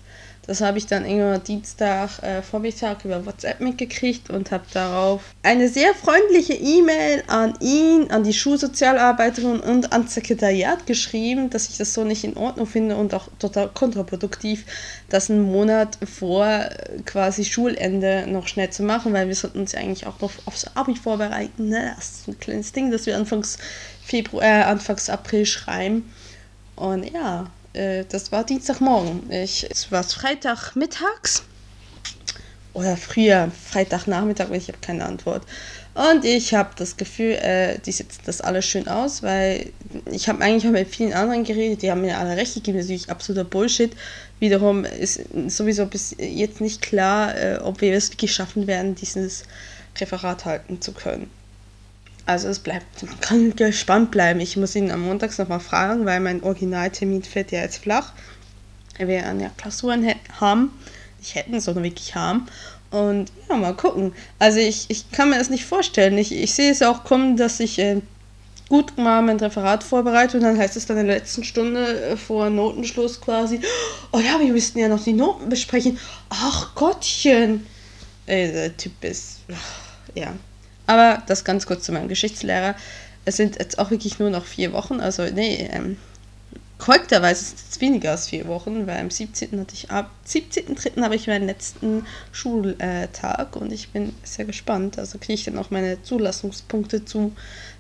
Das 0.49 0.63
habe 0.63 0.79
ich 0.79 0.87
dann 0.87 1.05
irgendwann 1.05 1.45
Dienstag 1.45 2.23
äh, 2.23 2.41
Vormittag 2.41 3.05
über 3.05 3.27
WhatsApp 3.27 3.61
mitgekriegt 3.61 4.31
und 4.31 4.51
habe 4.51 4.65
darauf 4.73 5.21
eine 5.43 5.69
sehr 5.69 5.93
freundliche 5.93 6.55
E-Mail 6.55 7.23
an 7.27 7.55
ihn, 7.61 8.11
an 8.11 8.25
die 8.25 8.33
Schulsozialarbeiterin 8.33 9.61
und 9.61 9.93
ans 9.93 10.15
Sekretariat 10.15 10.87
geschrieben, 10.87 11.51
dass 11.51 11.69
ich 11.69 11.77
das 11.77 11.93
so 11.93 12.03
nicht 12.03 12.25
in 12.25 12.39
Ordnung 12.39 12.67
finde 12.67 12.97
und 12.97 13.13
auch 13.13 13.29
total 13.39 13.69
kontraproduktiv, 13.69 14.65
das 15.11 15.31
einen 15.31 15.43
Monat 15.43 15.99
vor 16.11 16.47
äh, 16.47 17.03
quasi 17.05 17.45
Schulende 17.45 18.25
noch 18.27 18.49
schnell 18.49 18.71
zu 18.71 18.83
machen, 18.83 19.13
weil 19.13 19.29
wir 19.29 19.35
sollten 19.35 19.61
uns 19.61 19.73
ja 19.73 19.81
eigentlich 19.81 20.07
auch 20.07 20.19
noch 20.19 20.33
aufs 20.47 20.67
Abi 20.75 20.97
vorbereiten. 20.97 21.69
Ne? 21.69 21.93
Das 21.95 22.21
ist 22.21 22.29
ein 22.29 22.41
kleines 22.41 22.73
Ding, 22.73 22.91
das 22.91 23.05
wir 23.05 23.19
anfangs 23.19 23.59
Februar, 24.03 24.43
äh, 24.43 24.63
Anfangs 24.63 25.11
April 25.11 25.45
schreiben. 25.45 26.11
Und 26.75 27.05
ja, 27.13 27.51
äh, 27.73 28.05
das 28.09 28.33
war 28.33 28.45
Dienstagmorgen. 28.45 29.31
Ich, 29.31 29.67
es 29.71 29.91
war 29.93 30.03
Freitagmittags 30.03 31.43
oder 32.75 32.97
früher 32.97 33.51
Freitagnachmittag, 33.71 34.51
ich 34.51 34.69
habe 34.69 34.79
keine 34.81 35.05
Antwort. 35.05 35.43
Und 35.95 36.25
ich 36.25 36.55
habe 36.55 36.71
das 36.77 36.97
Gefühl, 36.97 37.33
äh, 37.33 37.79
die 37.81 37.91
setzen 37.91 38.21
das 38.25 38.41
alles 38.41 38.65
schön 38.65 38.87
aus, 38.87 39.25
weil 39.25 39.73
ich 40.13 40.29
habe 40.29 40.43
eigentlich 40.45 40.67
auch 40.67 40.71
mit 40.71 40.89
vielen 40.89 41.13
anderen 41.13 41.43
geredet, 41.43 41.83
die 41.83 41.91
haben 41.91 42.03
mir 42.03 42.19
alle 42.19 42.37
recht 42.37 42.55
gegeben, 42.55 42.79
natürlich 42.79 43.11
absoluter 43.11 43.45
Bullshit. 43.45 43.93
Wiederum 44.39 44.85
ist 44.85 45.21
sowieso 45.49 45.87
bis 45.87 46.15
jetzt 46.19 46.61
nicht 46.61 46.83
klar, 46.83 47.37
äh, 47.37 47.59
ob 47.59 47.81
wir 47.81 47.93
es 47.95 48.13
wirklich 48.13 48.33
schaffen 48.33 48.69
werden, 48.69 48.95
dieses 48.95 49.43
Referat 49.99 50.45
halten 50.45 50.81
zu 50.81 50.93
können. 50.93 51.29
Also 52.29 52.49
es 52.49 52.59
bleibt, 52.59 53.03
man 53.03 53.21
kann 53.21 53.57
gespannt 53.57 54.11
bleiben. 54.11 54.39
Ich 54.41 54.59
muss 54.59 54.77
ihn 54.77 54.91
am 54.91 55.01
Montags 55.01 55.39
nochmal 55.39 55.61
fragen, 55.61 56.05
weil 56.05 56.21
mein 56.21 56.43
Originaltermin 56.43 57.23
fällt 57.23 57.53
ja 57.53 57.61
jetzt 57.61 57.79
flach. 57.79 58.13
Wir 58.99 59.09
werden 59.09 59.41
ja 59.41 59.51
Klausuren 59.57 60.07
haben. 60.39 60.71
Ich 61.23 61.37
hätten 61.37 61.59
sondern 61.59 61.85
wirklich 61.85 62.15
haben. 62.15 62.47
Und 62.91 63.33
ja, 63.49 63.57
mal 63.57 63.75
gucken. 63.75 64.13
Also 64.39 64.59
ich, 64.59 64.85
ich 64.89 65.11
kann 65.11 65.31
mir 65.31 65.39
das 65.39 65.49
nicht 65.49 65.65
vorstellen. 65.65 66.19
Ich, 66.19 66.31
ich 66.31 66.53
sehe 66.53 66.71
es 66.71 66.83
auch 66.83 67.03
kommen, 67.03 67.39
dass 67.39 67.61
ich 67.61 67.79
äh, 67.79 68.03
gut 68.69 68.99
mal 68.99 69.23
mein 69.23 69.41
Referat 69.41 69.83
vorbereite 69.83 70.37
und 70.37 70.43
dann 70.43 70.59
heißt 70.59 70.77
es 70.77 70.85
dann 70.85 70.99
in 70.99 71.07
der 71.07 71.17
letzten 71.17 71.45
Stunde 71.45 72.11
äh, 72.11 72.17
vor 72.19 72.51
Notenschluss 72.51 73.23
quasi, 73.23 73.59
oh 74.13 74.19
ja, 74.19 74.39
wir 74.39 74.53
müssten 74.53 74.79
ja 74.79 74.89
noch 74.89 75.03
die 75.03 75.15
Noten 75.15 75.49
besprechen. 75.49 75.99
Ach 76.29 76.75
Gottchen. 76.75 77.67
Ey, 78.27 78.53
der 78.53 78.77
Typ 78.77 79.03
ist, 79.03 79.39
ja, 80.15 80.35
aber 80.89 81.23
das 81.27 81.45
ganz 81.45 81.67
kurz 81.67 81.85
zu 81.85 81.93
meinem 81.93 82.09
Geschichtslehrer. 82.09 82.75
Es 83.25 83.37
sind 83.37 83.59
jetzt 83.59 83.79
auch 83.79 83.91
wirklich 83.91 84.19
nur 84.19 84.31
noch 84.31 84.47
vier 84.47 84.73
Wochen. 84.73 85.01
Also, 85.01 85.23
nee, 85.27 85.69
ähm, 85.71 85.99
korrekterweise 86.79 87.43
ist 87.55 87.73
es 87.73 87.81
weniger 87.83 88.13
als 88.13 88.29
vier 88.29 88.47
Wochen, 88.49 88.87
weil 88.87 88.99
am 88.99 89.11
17. 89.11 89.61
hatte 89.61 89.75
ich 89.75 89.91
ab 89.91 90.11
17.3. 90.27 91.03
habe 91.03 91.15
ich 91.15 91.27
meinen 91.27 91.47
letzten 91.47 92.07
Schultag 92.33 93.55
und 93.57 93.71
ich 93.71 93.91
bin 93.91 94.15
sehr 94.23 94.47
gespannt. 94.47 94.99
Also 94.99 95.19
kriege 95.19 95.35
ich 95.35 95.45
dann 95.45 95.59
auch 95.59 95.71
meine 95.71 96.03
Zulassungspunkte 96.03 97.05
zu 97.05 97.33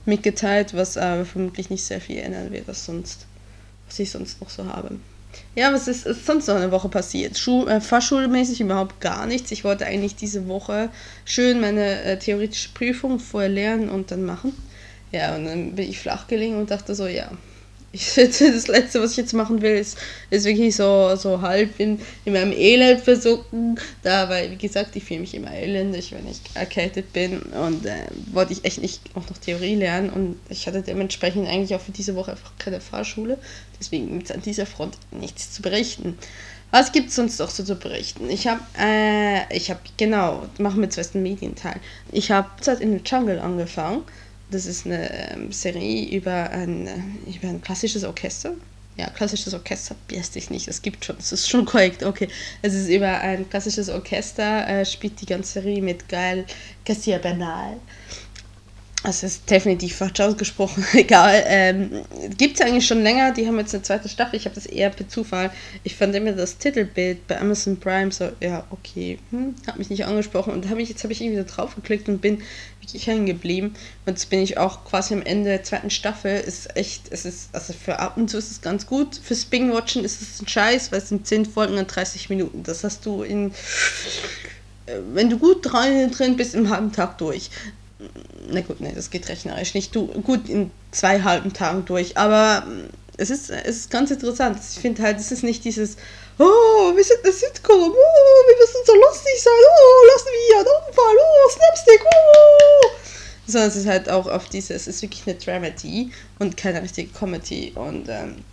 mitgeteilt, 0.05 0.75
was 0.75 0.99
aber 0.99 1.25
vermutlich 1.25 1.71
nicht 1.71 1.85
sehr 1.85 2.03
viel 2.03 2.19
ändern 2.19 2.53
wird, 2.53 2.69
was 2.69 2.85
sonst, 2.85 3.27
was 3.87 3.99
ich 3.99 4.11
sonst 4.11 4.41
noch 4.43 4.51
so 4.51 4.67
habe. 4.67 4.99
Ja, 5.55 5.73
was 5.73 5.89
ist, 5.89 6.07
ist 6.07 6.25
sonst 6.25 6.47
noch 6.47 6.57
eine 6.57 6.71
Woche 6.71 6.89
passiert? 6.89 7.37
Schul, 7.39 7.69
äh, 7.69 7.81
Fachschulmäßig 7.81 8.61
überhaupt 8.61 9.01
gar 9.01 9.27
nichts. 9.27 9.51
Ich 9.51 9.65
wollte 9.65 9.87
eigentlich 9.87 10.17
diese 10.17 10.49
Woche 10.49 10.91
schön 11.25 11.61
meine 11.61 12.03
äh, 12.03 12.19
theoretische 12.19 12.71
Prüfung 12.75 13.19
vorher 13.19 13.51
lernen 13.51 13.89
und 13.89 14.11
dann 14.11 14.25
machen. 14.25 14.53
Ja, 15.11 15.35
und 15.35 15.47
dann 15.47 15.75
bin 15.75 15.89
ich 15.89 15.99
flach 15.99 16.27
gelegen 16.29 16.57
und 16.57 16.71
dachte 16.71 16.95
so, 16.95 17.07
ja, 17.07 17.31
ich, 17.93 18.15
das 18.15 18.69
Letzte, 18.69 19.01
was 19.03 19.13
ich 19.13 19.17
jetzt 19.17 19.33
machen 19.33 19.63
will, 19.63 19.77
ist, 19.77 19.97
ist 20.31 20.45
wirklich 20.45 20.77
so, 20.77 21.17
so 21.17 21.41
halb 21.41 21.81
in, 21.81 22.01
in 22.25 22.35
meinem 22.35 22.53
Elend 22.53 23.01
versuchen. 23.01 23.79
Da, 24.03 24.29
weil, 24.29 24.51
wie 24.51 24.57
gesagt, 24.57 24.95
ich 24.97 25.05
fühle 25.05 25.21
mich 25.21 25.35
immer 25.35 25.53
elendig, 25.53 26.13
wenn 26.13 26.29
ich 26.29 26.41
erkältet 26.55 27.13
bin. 27.13 27.39
Und 27.41 27.87
äh, 27.87 28.07
wollte 28.33 28.53
ich 28.53 28.65
echt 28.65 28.83
nicht 28.83 29.01
auch 29.15 29.29
noch 29.29 29.39
Theorie 29.39 29.77
lernen. 29.77 30.11
Und 30.11 30.39
ich 30.51 30.67
hatte 30.67 30.83
dementsprechend 30.83 31.49
eigentlich 31.49 31.75
auch 31.75 31.81
für 31.81 31.93
diese 31.93 32.15
Woche 32.15 32.33
einfach 32.33 32.53
keine 32.59 32.81
Fahrschule. 32.81 33.39
Deswegen 33.81 34.13
gibt 34.13 34.31
es 34.31 34.37
an 34.37 34.43
dieser 34.43 34.67
Front 34.67 34.97
nichts 35.11 35.53
zu 35.53 35.63
berichten. 35.63 36.19
Was 36.71 36.93
gibt 36.93 37.09
es 37.09 37.17
sonst 37.17 37.39
noch 37.39 37.49
so 37.49 37.65
zu 37.65 37.77
berichten? 37.77 38.29
Ich 38.29 38.47
habe, 38.47 38.61
äh, 38.79 39.57
ich 39.57 39.71
habe, 39.71 39.81
genau, 39.97 40.45
machen 40.59 40.83
wir 40.83 40.91
zuerst 40.91 41.15
den 41.15 41.23
Medienteil. 41.23 41.81
Ich 42.13 42.31
habe 42.31 42.49
in 42.81 42.93
the 42.93 43.01
Jungle 43.03 43.39
angefangen. 43.39 44.03
Das 44.51 44.67
ist 44.67 44.87
eine 44.87 45.33
ähm, 45.33 45.53
Serie 45.53 46.09
über 46.17 46.51
ein, 46.51 46.87
äh, 46.87 47.37
über 47.37 47.49
ein 47.49 47.61
klassisches 47.61 48.05
Orchester. 48.05 48.55
Ja, 48.97 49.09
klassisches 49.11 49.55
Orchester, 49.55 49.95
biest 50.09 50.35
dich 50.35 50.51
nicht, 50.51 50.67
das 50.67 50.83
gibt 50.83 51.05
schon, 51.05 51.15
das 51.17 51.31
ist 51.31 51.49
schon 51.49 51.65
korrekt, 51.65 52.03
okay. 52.03 52.27
Es 52.63 52.75
ist 52.75 52.89
über 52.89 53.21
ein 53.21 53.49
klassisches 53.49 53.89
Orchester, 53.89 54.67
äh, 54.67 54.85
spielt 54.85 55.21
die 55.21 55.27
ganze 55.27 55.53
Serie 55.53 55.81
mit 55.81 56.09
Gael 56.09 56.45
Garcia 56.85 57.19
Bernal. 57.19 57.77
Das 59.05 59.23
ist 59.23 59.49
definitiv 59.49 59.97
falsch 59.97 60.19
ausgesprochen, 60.21 60.85
egal. 60.93 61.45
Ähm, 61.47 62.03
Gibt 62.37 62.59
es 62.59 62.67
eigentlich 62.67 62.87
schon 62.87 63.03
länger, 63.03 63.33
die 63.33 63.47
haben 63.47 63.57
jetzt 63.59 63.73
eine 63.73 63.85
zweite 63.85 64.09
Staffel, 64.09 64.37
ich 64.37 64.45
habe 64.45 64.57
das 64.57 64.67
eher 64.67 64.91
per 64.91 65.09
Zufall. 65.09 65.53
Ich 65.85 65.95
fand 65.95 66.17
immer 66.17 66.33
das 66.33 66.59
Titelbild 66.59 67.29
bei 67.29 67.41
Amazon 67.41 67.79
Prime 67.79 68.11
so, 68.11 68.31
ja, 68.41 68.67
okay, 68.71 69.21
hm, 69.31 69.55
hat 69.69 69.79
mich 69.79 69.89
nicht 69.89 70.05
angesprochen. 70.05 70.53
Und 70.53 70.69
hab 70.69 70.79
ich, 70.79 70.89
jetzt 70.89 71.05
habe 71.05 71.13
ich 71.13 71.21
irgendwie 71.21 71.39
da 71.39 71.45
drauf 71.45 71.77
geklickt 71.77 72.09
und 72.09 72.21
bin 72.21 72.43
wirklich 72.81 73.07
hängen 73.07 73.27
geblieben. 73.27 73.75
Und 74.05 74.15
jetzt 74.15 74.31
bin 74.31 74.41
ich 74.41 74.59
auch 74.59 74.85
quasi 74.85 75.15
am 75.15 75.23
Ende 75.23 75.51
der 75.51 75.63
zweiten 75.63 75.91
Staffel. 75.91 76.33
Ist 76.33 76.77
echt, 76.77 77.05
es 77.11 77.25
ist, 77.25 77.51
also 77.53 77.73
für 77.73 78.01
ab 78.01 78.17
und 78.17 78.29
zu 78.29 78.37
ist 78.37 78.51
es 78.51 78.61
ganz 78.63 78.85
gut. 78.87 79.21
Fürs 79.23 79.45
Bing-Watchen 79.45 80.05
ist 80.05 80.21
es 80.23 80.43
ein 80.43 80.49
Scheiß, 80.49 80.91
weil 80.91 80.99
es 80.99 81.09
sind 81.09 81.25
10 81.25 81.47
Folgen 81.47 81.79
an 81.79 81.87
30 81.87 82.31
Minuten. 82.31 82.65
Das 82.65 82.83
hast 82.83 83.07
du 83.07 83.23
in 83.23 83.53
äh, 84.87 84.99
wenn 85.15 85.31
du 85.31 85.39
gut 85.39 85.65
drin 85.65 86.37
bist, 86.37 86.55
im 86.55 86.69
halben 86.71 86.91
Tag 86.91 87.19
durch 87.19 87.51
na 88.51 88.61
gut, 88.61 88.81
ne, 88.81 88.93
das 88.95 89.11
geht 89.11 89.29
rechnerisch 89.29 89.75
nicht. 89.75 89.95
Du, 89.95 90.07
gut 90.07 90.49
in 90.49 90.71
zwei 90.91 91.23
halben 91.23 91.53
Tagen 91.53 91.85
durch, 91.85 92.17
aber 92.17 92.65
mm, 92.67 92.89
es 93.17 93.31
ist, 93.31 93.51
es 93.51 93.77
ist 93.77 93.91
ganz 93.91 94.11
interessant. 94.11 94.59
Ich 94.73 94.81
finde 94.81 95.03
halt, 95.03 95.19
es 95.19 95.33
ist 95.33 95.43
nicht 95.43 95.65
dieses, 95.65 95.97
oh, 96.39 96.95
wir 96.95 97.05
sind 97.05 97.25
eine 97.25 97.33
Sitcom, 97.33 97.91
oh, 97.91 98.49
wir 98.49 98.57
müssen 98.57 98.81
so 98.87 98.95
lustig 98.95 99.43
sein, 99.43 99.53
oh, 99.53 100.07
lassen 100.13 100.29
wir 100.33 100.47
hier 100.47 100.59
einen 100.59 100.89
Unfall, 100.89 101.17
oh, 101.19 101.51
Slapstick, 101.51 102.05
oh. 102.05 102.89
Sondern 103.47 103.71
es 103.71 103.77
ist 103.77 103.87
halt 103.87 104.09
auch 104.09 104.27
auf 104.27 104.49
dieses, 104.49 104.71
es 104.71 104.87
ist 104.87 105.03
wirklich 105.03 105.27
eine 105.27 105.37
Dramedy 105.37 106.13
und 106.39 106.57
keine 106.57 106.83
richtige 106.83 107.11
Comedy. 107.13 107.73
Und 107.75 108.09
ähm, 108.09 108.45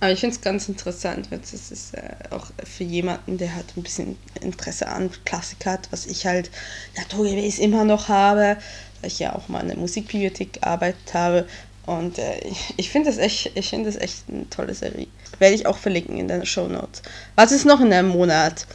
aber 0.00 0.12
ich 0.12 0.20
finde 0.20 0.34
es 0.34 0.42
ganz 0.42 0.68
interessant, 0.68 1.30
weil 1.30 1.40
es 1.40 1.52
ist 1.52 1.94
äh, 1.94 2.00
auch 2.30 2.48
für 2.64 2.84
jemanden, 2.84 3.38
der 3.38 3.54
halt 3.54 3.66
ein 3.76 3.82
bisschen 3.82 4.18
Interesse 4.40 4.88
an 4.88 5.10
Klassik 5.24 5.64
hat, 5.64 5.88
was 5.90 6.06
ich 6.06 6.26
halt 6.26 6.50
naturgemäß 6.96 7.58
immer 7.58 7.84
noch 7.84 8.08
habe, 8.08 8.58
weil 9.00 9.10
ich 9.10 9.18
ja 9.18 9.34
auch 9.34 9.48
mal 9.48 9.60
in 9.60 9.68
der 9.68 9.78
Musikbibliothek 9.78 10.54
gearbeitet 10.54 11.14
habe. 11.14 11.46
Und 11.86 12.18
äh, 12.18 12.40
ich, 12.76 12.90
finde 12.90 13.08
das 13.08 13.18
echt, 13.18 13.52
ich 13.54 13.70
finde 13.70 13.90
das 13.90 14.00
echt 14.00 14.24
eine 14.28 14.48
tolle 14.50 14.74
Serie. 14.74 15.06
Werde 15.38 15.54
ich 15.54 15.66
auch 15.66 15.78
verlinken 15.78 16.18
in 16.18 16.28
den 16.28 16.44
Show 16.44 16.68
Notes. 16.68 17.02
Was 17.34 17.52
ist 17.52 17.64
noch 17.64 17.80
in 17.80 17.92
einem 17.92 18.08
Monat? 18.08 18.66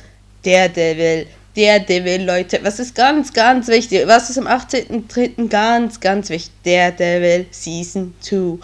Der 0.43 0.69
Devil. 0.69 1.27
Der 1.55 1.81
Devil, 1.81 2.23
Leute. 2.23 2.59
Was 2.63 2.79
ist 2.79 2.95
ganz, 2.95 3.33
ganz 3.33 3.67
wichtig? 3.67 4.07
Was 4.07 4.29
ist 4.29 4.37
am 4.39 4.47
18.03. 4.47 5.49
ganz, 5.49 5.99
ganz 5.99 6.29
wichtig? 6.29 6.53
Der 6.65 6.91
Devil 6.91 7.45
Season 7.51 8.15
2. 8.21 8.57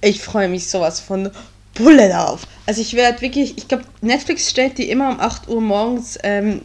Ich 0.00 0.22
freue 0.22 0.48
mich 0.48 0.70
sowas 0.70 1.00
von 1.00 1.30
Bulle 1.78 2.08
drauf. 2.08 2.46
Also 2.66 2.82
ich 2.82 2.94
werde 2.94 3.20
wirklich, 3.20 3.56
ich 3.56 3.68
glaube, 3.68 3.84
Netflix 4.02 4.50
stellt 4.50 4.78
die 4.78 4.90
immer 4.90 5.10
um 5.10 5.20
8 5.20 5.48
Uhr 5.48 5.60
morgens 5.60 6.18
ähm, 6.22 6.60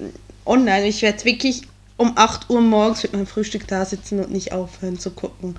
online. 0.45 0.87
Ich 0.87 1.01
werde 1.01 1.23
wirklich 1.23 1.61
um 1.97 2.13
8 2.15 2.49
Uhr 2.49 2.61
morgens 2.61 3.03
mit 3.03 3.13
meinem 3.13 3.27
Frühstück 3.27 3.67
da 3.67 3.85
sitzen 3.85 4.19
und 4.19 4.31
nicht 4.31 4.51
aufhören 4.51 4.99
zu 4.99 5.11
gucken 5.11 5.55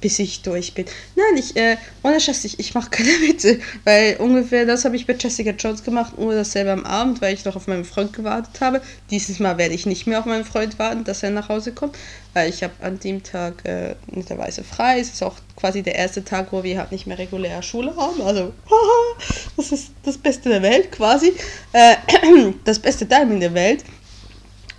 bis 0.00 0.18
ich 0.18 0.42
durch 0.42 0.74
bin. 0.74 0.86
Nein, 1.16 1.36
ich, 1.36 1.56
äh, 1.56 1.76
ohne 2.02 2.20
Scheiß, 2.20 2.44
ich, 2.44 2.58
ich 2.58 2.74
mache 2.74 2.90
keine 2.90 3.08
Witze, 3.28 3.58
weil 3.84 4.16
ungefähr 4.18 4.66
das 4.66 4.84
habe 4.84 4.96
ich 4.96 5.06
bei 5.06 5.14
Jessica 5.18 5.50
Jones 5.50 5.82
gemacht, 5.82 6.18
nur 6.18 6.34
dasselbe 6.34 6.72
am 6.72 6.84
Abend, 6.84 7.20
weil 7.20 7.34
ich 7.34 7.44
noch 7.44 7.56
auf 7.56 7.66
meinen 7.66 7.84
Freund 7.84 8.12
gewartet 8.12 8.60
habe. 8.60 8.80
Dieses 9.10 9.38
Mal 9.38 9.58
werde 9.58 9.74
ich 9.74 9.86
nicht 9.86 10.06
mehr 10.06 10.20
auf 10.20 10.26
meinen 10.26 10.44
Freund 10.44 10.78
warten, 10.78 11.04
dass 11.04 11.22
er 11.22 11.30
nach 11.30 11.48
Hause 11.48 11.72
kommt, 11.72 11.96
weil 12.34 12.48
ich 12.48 12.62
habe 12.62 12.74
an 12.80 12.98
dem 12.98 13.22
Tag 13.22 13.64
äh, 13.64 13.94
netterweise 14.10 14.64
frei. 14.64 15.00
Es 15.00 15.12
ist 15.12 15.22
auch 15.22 15.36
quasi 15.56 15.82
der 15.82 15.96
erste 15.96 16.24
Tag, 16.24 16.52
wo 16.52 16.62
wir 16.62 16.78
halt 16.78 16.92
nicht 16.92 17.06
mehr 17.06 17.18
reguläre 17.18 17.62
Schule 17.62 17.94
haben. 17.96 18.22
Also, 18.22 18.52
das 19.56 19.72
ist 19.72 19.90
das 20.04 20.18
Beste 20.18 20.48
der 20.48 20.62
Welt 20.62 20.92
quasi. 20.92 21.32
Äh, 21.72 21.96
das 22.64 22.78
beste 22.78 23.08
Timing 23.08 23.40
der 23.40 23.54
Welt. 23.54 23.84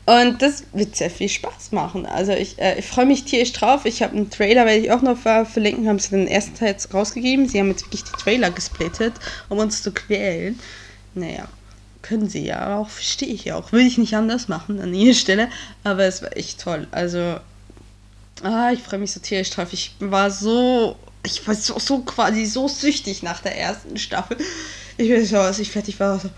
Und 0.09 0.41
das 0.41 0.63
wird 0.73 0.95
sehr 0.95 1.11
viel 1.11 1.29
Spaß 1.29 1.71
machen. 1.71 2.07
Also 2.07 2.31
ich, 2.31 2.57
äh, 2.57 2.79
ich 2.79 2.87
freue 2.87 3.05
mich 3.05 3.25
tierisch 3.25 3.53
drauf. 3.53 3.85
Ich 3.85 4.01
habe 4.01 4.17
einen 4.17 4.31
Trailer, 4.31 4.65
werde 4.65 4.79
ich 4.79 4.91
auch 4.91 5.03
noch 5.03 5.19
verlinken, 5.19 5.87
haben 5.87 5.99
sie 5.99 6.09
den 6.09 6.27
ersten 6.27 6.55
Teil 6.55 6.69
jetzt 6.69 6.91
rausgegeben. 6.91 7.47
Sie 7.47 7.59
haben 7.59 7.69
jetzt 7.69 7.85
wirklich 7.85 8.05
die 8.05 8.17
Trailer 8.23 8.49
gesplittet, 8.49 9.13
um 9.49 9.59
uns 9.59 9.83
zu 9.83 9.91
quälen. 9.91 10.59
Naja, 11.13 11.47
können 12.01 12.27
sie 12.27 12.43
ja 12.43 12.79
auch, 12.79 12.89
verstehe 12.89 13.29
ich 13.29 13.45
ja 13.45 13.55
auch. 13.55 13.71
Würde 13.71 13.85
ich 13.85 13.99
nicht 13.99 14.15
anders 14.15 14.47
machen 14.47 14.81
an 14.81 14.95
ihrer 14.95 15.13
Stelle. 15.13 15.47
Aber 15.83 16.05
es 16.05 16.23
war 16.23 16.35
echt 16.35 16.59
toll. 16.59 16.87
Also, 16.89 17.39
ah, 18.41 18.71
ich 18.73 18.79
freue 18.79 18.97
mich 18.97 19.11
so 19.11 19.19
tierisch 19.19 19.51
drauf. 19.51 19.67
Ich 19.73 19.93
war 19.99 20.31
so, 20.31 20.95
ich 21.23 21.47
war 21.47 21.53
so, 21.53 21.77
so 21.77 21.99
quasi 21.99 22.47
so 22.47 22.67
süchtig 22.67 23.21
nach 23.21 23.41
der 23.41 23.55
ersten 23.55 23.95
Staffel. 23.99 24.37
Ich 24.97 25.11
weiß 25.11 25.21
nicht, 25.21 25.35
als 25.35 25.59
ich 25.59 25.69
fertig 25.69 25.99
war, 25.99 26.19
so 26.19 26.31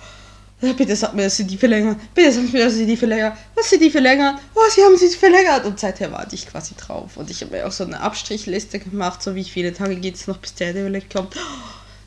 Bitte 0.62 0.96
sag 0.96 1.16
mir, 1.16 1.24
dass 1.24 1.38
sie 1.38 1.46
die 1.46 1.58
verlängern. 1.58 2.00
Bitte 2.14 2.32
sag 2.32 2.54
mir, 2.54 2.66
dass 2.66 2.76
sie 2.76 2.86
die 2.86 2.96
verlängern. 2.96 3.36
Was 3.56 3.70
sie 3.70 3.80
die 3.80 3.90
verlängern? 3.90 4.38
Oh, 4.54 4.60
sie 4.70 4.84
haben 4.84 4.96
sie 4.96 5.10
verlängert. 5.10 5.66
Und 5.66 5.80
seither 5.80 6.12
warte 6.12 6.36
ich 6.36 6.48
quasi 6.48 6.76
drauf. 6.76 7.18
Und 7.18 7.32
ich 7.32 7.42
habe 7.42 7.52
mir 7.56 7.68
auch 7.68 7.72
so 7.72 7.84
eine 7.84 8.00
Abstrichliste 8.00 8.78
gemacht, 8.78 9.24
so 9.24 9.34
wie 9.34 9.44
viele 9.44 9.74
Tage 9.74 9.96
geht 9.96 10.16
es 10.16 10.28
noch, 10.28 10.38
bis 10.38 10.54
der 10.54 10.74
Develop 10.74 11.10
kommt. 11.10 11.36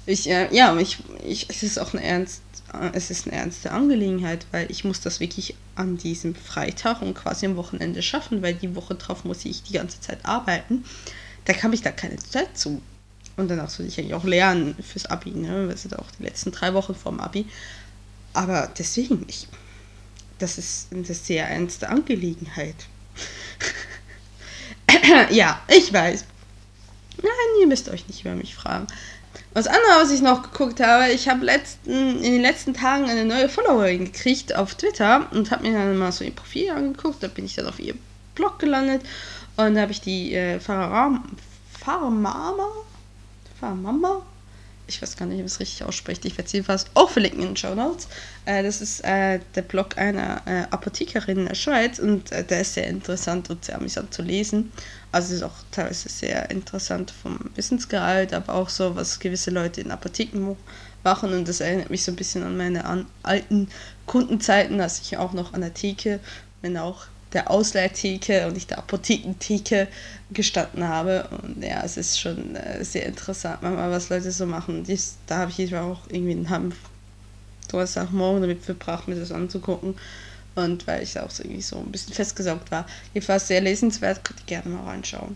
Ich, 0.06 0.30
äh, 0.30 0.54
ja, 0.54 0.76
ich, 0.76 0.98
ich, 1.26 1.50
es 1.50 1.64
ist 1.64 1.78
auch 1.78 1.94
eine 1.94 2.04
ernst, 2.04 2.42
es 2.92 3.10
ist 3.10 3.26
eine 3.26 3.36
ernste 3.36 3.72
Angelegenheit, 3.72 4.46
weil 4.52 4.70
ich 4.70 4.84
muss 4.84 5.00
das 5.00 5.18
wirklich 5.18 5.56
an 5.74 5.96
diesem 5.96 6.34
Freitag 6.34 7.02
und 7.02 7.14
quasi 7.14 7.46
am 7.46 7.56
Wochenende 7.56 8.02
schaffen, 8.02 8.42
weil 8.42 8.54
die 8.54 8.76
Woche 8.76 8.94
drauf 8.94 9.24
muss 9.24 9.44
ich 9.44 9.62
die 9.62 9.72
ganze 9.72 10.00
Zeit 10.00 10.18
arbeiten. 10.24 10.84
Da 11.44 11.54
kann 11.54 11.72
ich 11.72 11.82
da 11.82 11.90
keine 11.90 12.16
Zeit 12.16 12.56
zu. 12.56 12.80
Und 13.36 13.48
danach 13.48 13.68
soll 13.68 13.86
ich 13.86 13.98
eigentlich 13.98 14.14
auch 14.14 14.24
lernen 14.24 14.76
fürs 14.80 15.06
Abi, 15.06 15.32
ne? 15.32 15.66
Das 15.68 15.82
sind 15.82 15.98
auch 15.98 16.06
die 16.18 16.22
letzten 16.22 16.52
drei 16.52 16.72
Wochen 16.72 16.94
vorm 16.94 17.18
Abi. 17.18 17.46
Aber 18.34 18.70
deswegen, 18.76 19.24
ich, 19.28 19.48
das 20.38 20.58
ist 20.58 20.92
eine 20.92 21.04
sehr 21.04 21.48
ernste 21.48 21.88
Angelegenheit. 21.88 22.76
ja, 25.30 25.62
ich 25.68 25.92
weiß. 25.92 26.24
Nein, 27.22 27.60
ihr 27.60 27.66
müsst 27.66 27.88
euch 27.88 28.06
nicht 28.08 28.22
über 28.22 28.34
mich 28.34 28.54
fragen. 28.54 28.86
Was 29.52 29.68
anderes, 29.68 30.02
was 30.02 30.10
ich 30.10 30.20
noch 30.20 30.42
geguckt 30.42 30.80
habe, 30.80 31.12
ich 31.12 31.28
habe 31.28 31.44
letzten, 31.44 32.22
in 32.22 32.32
den 32.32 32.42
letzten 32.42 32.74
Tagen 32.74 33.08
eine 33.08 33.24
neue 33.24 33.48
Followerin 33.48 34.06
gekriegt 34.06 34.54
auf 34.56 34.74
Twitter 34.74 35.28
und 35.30 35.52
habe 35.52 35.62
mir 35.62 35.78
dann 35.78 35.96
mal 35.96 36.10
so 36.10 36.24
ihr 36.24 36.34
Profil 36.34 36.70
angeguckt. 36.70 37.22
Da 37.22 37.28
bin 37.28 37.44
ich 37.44 37.54
dann 37.54 37.68
auf 37.68 37.78
ihr 37.78 37.94
Blog 38.34 38.58
gelandet 38.58 39.02
und 39.56 39.76
da 39.76 39.82
habe 39.82 39.92
ich 39.92 40.00
die 40.00 40.34
äh, 40.34 40.58
Farmama, 40.58 41.22
Farmama, 43.60 44.22
ich 44.86 45.00
weiß 45.00 45.16
gar 45.16 45.26
nicht, 45.26 45.38
wie 45.38 45.44
es 45.44 45.60
richtig 45.60 45.84
ausspricht. 45.84 46.24
Ich 46.24 46.36
werde 46.36 46.48
sie 46.48 46.58
jedenfalls 46.58 46.86
auch 46.94 47.10
verlinken 47.10 47.40
in 47.40 47.48
den 47.48 47.56
Show 47.56 47.74
Notes. 47.74 48.08
Äh, 48.44 48.62
das 48.62 48.80
ist 48.80 49.00
äh, 49.04 49.40
der 49.54 49.62
Blog 49.62 49.96
einer 49.96 50.42
äh, 50.46 50.64
Apothekerin 50.70 51.38
in 51.38 51.46
der 51.46 51.54
Schweiz 51.54 51.98
und 51.98 52.32
äh, 52.32 52.44
der 52.44 52.60
ist 52.60 52.74
sehr 52.74 52.86
interessant 52.86 53.50
und 53.50 53.64
sehr 53.64 53.76
amüsant 53.76 54.12
zu 54.12 54.22
lesen. 54.22 54.72
Also 55.12 55.28
es 55.28 55.40
ist 55.40 55.42
auch 55.42 55.56
teilweise 55.70 56.08
sehr 56.08 56.50
interessant 56.50 57.10
vom 57.10 57.38
Wissensgehalt, 57.54 58.34
aber 58.34 58.54
auch 58.54 58.68
so, 58.68 58.94
was 58.96 59.20
gewisse 59.20 59.50
Leute 59.50 59.80
in 59.80 59.90
Apotheken 59.90 60.56
machen 61.02 61.32
und 61.32 61.48
das 61.48 61.60
erinnert 61.60 61.90
mich 61.90 62.02
so 62.02 62.12
ein 62.12 62.16
bisschen 62.16 62.42
an 62.42 62.56
meine 62.56 62.84
an, 62.84 63.06
alten 63.22 63.68
Kundenzeiten, 64.06 64.80
als 64.80 65.00
ich 65.00 65.16
auch 65.16 65.32
noch 65.32 65.52
an 65.52 65.60
der 65.60 65.74
Theke, 65.74 66.20
wenn 66.62 66.76
auch 66.76 67.06
der 67.34 67.50
Ausleihtheke 67.50 68.46
und 68.46 68.54
nicht 68.54 68.70
der 68.70 68.78
Apothekentheke 68.78 69.88
gestanden 70.32 70.86
habe. 70.88 71.28
Und 71.42 71.62
ja, 71.62 71.82
es 71.84 71.96
ist 71.96 72.18
schon 72.18 72.56
äh, 72.56 72.84
sehr 72.84 73.06
interessant, 73.06 73.62
manchmal, 73.62 73.90
was 73.90 74.08
Leute 74.08 74.30
so 74.30 74.46
machen. 74.46 74.84
Dies, 74.84 75.16
da 75.26 75.38
habe 75.38 75.52
ich 75.56 75.76
auch 75.76 76.00
irgendwie 76.08 76.32
einen 76.32 76.50
Hanf 76.50 76.76
morgen 78.12 78.40
damit 78.40 78.62
verbracht, 78.62 79.08
mir 79.08 79.16
das 79.16 79.32
anzugucken. 79.32 79.96
Und 80.54 80.86
weil 80.86 81.02
ich 81.02 81.18
auch 81.18 81.30
so 81.30 81.42
irgendwie 81.42 81.62
so 81.62 81.78
ein 81.78 81.90
bisschen 81.90 82.14
festgesaugt 82.14 82.70
war. 82.70 82.86
Jedenfalls 83.12 83.48
sehr 83.48 83.60
lesenswert, 83.60 84.24
könnt 84.24 84.40
ihr 84.40 84.46
gerne 84.46 84.70
mal 84.70 84.84
reinschauen. 84.84 85.34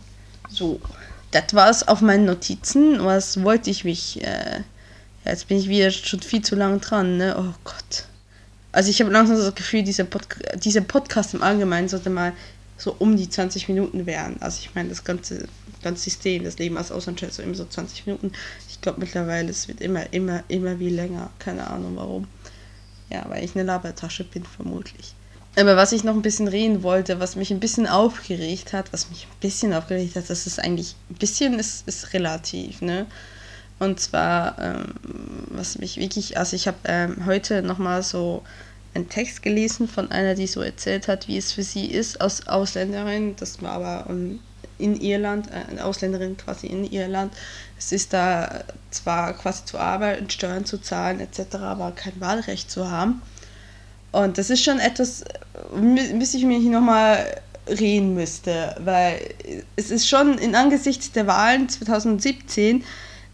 So, 0.48 0.80
das 1.32 1.52
war 1.54 1.68
es 1.68 1.87
auf 1.87 2.00
meinen 2.00 2.24
Notizen. 2.24 3.04
Was 3.04 3.42
wollte 3.42 3.70
ich 3.70 3.84
mich. 3.84 4.22
Äh, 4.22 4.61
jetzt 5.24 5.48
bin 5.48 5.58
ich 5.58 5.68
wieder 5.68 5.90
schon 5.90 6.20
viel 6.20 6.42
zu 6.42 6.54
lang 6.54 6.80
dran, 6.80 7.16
ne? 7.16 7.34
Oh 7.37 7.54
Gott. 7.64 8.06
Also 8.79 8.91
ich 8.91 9.01
habe 9.01 9.11
langsam 9.11 9.37
das 9.37 9.53
Gefühl, 9.57 9.83
dieser, 9.83 10.05
Pod 10.05 10.23
dieser 10.55 10.83
Podcast 10.83 11.35
im 11.35 11.43
Allgemeinen 11.43 11.88
sollte 11.88 12.11
mal 12.11 12.33
so 12.77 12.95
um 13.01 13.17
die 13.17 13.29
20 13.29 13.67
Minuten 13.67 14.07
werden. 14.07 14.37
Also 14.38 14.61
ich 14.61 14.73
meine, 14.73 14.88
das 14.91 15.03
ganze, 15.03 15.49
ganze 15.83 16.05
System, 16.05 16.45
das 16.45 16.59
Leben 16.59 16.77
als 16.77 16.93
Auslandschef 16.93 17.33
so 17.33 17.43
immer 17.43 17.57
so 17.57 17.64
20 17.64 18.07
Minuten. 18.07 18.31
Ich 18.69 18.81
glaube 18.81 19.01
mittlerweile, 19.01 19.51
es 19.51 19.67
wird 19.67 19.81
immer, 19.81 20.12
immer, 20.12 20.45
immer 20.47 20.79
wie 20.79 20.91
länger. 20.91 21.29
Keine 21.41 21.69
Ahnung 21.69 21.97
warum. 21.97 22.29
Ja, 23.11 23.25
weil 23.29 23.43
ich 23.43 23.57
eine 23.57 23.64
Labertasche 23.64 24.23
bin, 24.23 24.45
vermutlich. 24.45 25.12
Aber 25.57 25.77
was 25.77 25.91
ich 25.91 26.05
noch 26.05 26.14
ein 26.14 26.23
bisschen 26.23 26.47
reden 26.47 26.85
wollte, 26.85 27.19
was 27.19 27.35
mich 27.35 27.51
ein 27.51 27.59
bisschen 27.59 27.88
aufgeregt 27.88 28.73
hat, 28.73 28.93
was 28.93 29.11
mich 29.11 29.25
ein 29.25 29.41
bisschen 29.41 29.75
aufgeregt 29.75 30.14
hat, 30.14 30.31
das 30.31 30.47
ist 30.47 30.61
eigentlich, 30.61 30.95
ein 31.11 31.17
bisschen 31.17 31.59
ist, 31.59 31.88
ist 31.88 32.12
relativ, 32.12 32.81
ne? 32.81 33.07
Und 33.81 33.99
zwar, 34.01 34.57
ähm, 34.61 34.95
was 35.51 35.79
mich 35.79 35.99
wirklich, 35.99 36.37
also 36.37 36.57
ich 36.57 36.67
habe 36.67 36.79
ähm, 36.85 37.27
heute 37.27 37.62
nochmal 37.62 38.03
so 38.03 38.43
einen 38.94 39.09
Text 39.09 39.42
gelesen 39.42 39.88
von 39.88 40.11
einer, 40.11 40.35
die 40.35 40.46
so 40.46 40.61
erzählt 40.61 41.09
hat, 41.09 41.29
wie 41.29 41.37
es 41.37 41.53
für 41.53 41.62
sie 41.62 41.87
ist, 41.87 42.20
als 42.20 42.46
Ausländerin, 42.48 43.37
das 43.37 43.62
war 43.62 43.72
aber 43.72 44.07
um, 44.09 44.40
in 44.79 45.01
Irland, 45.01 45.48
äh, 45.48 45.70
eine 45.70 45.85
Ausländerin 45.85 46.37
quasi 46.37 46.66
in 46.68 46.85
Irland. 46.85 47.33
Es 47.79 47.92
ist 47.92 48.12
da 48.12 48.64
zwar 48.90 49.35
quasi 49.35 49.64
zu 49.64 49.79
arbeiten, 49.79 50.31
Steuern 50.31 50.64
zu 50.64 50.79
zahlen 50.79 51.20
etc., 51.20 51.57
aber 51.57 51.92
kein 51.92 52.20
Wahlrecht 52.20 52.70
zu 52.70 52.90
haben. 52.90 53.22
Und 54.11 54.38
das 54.38 54.51
ist 54.51 54.64
schon 54.64 54.79
etwas, 54.79 55.24
bis 56.18 56.35
ich 56.35 56.40
hier 56.40 56.70
nochmal 56.70 57.40
reden 57.68 58.14
müsste, 58.14 58.74
weil 58.79 59.20
es 59.77 59.90
ist 59.90 60.09
schon 60.09 60.38
in 60.38 60.55
Angesichts 60.55 61.12
der 61.12 61.27
Wahlen 61.27 61.68
2017 61.68 62.85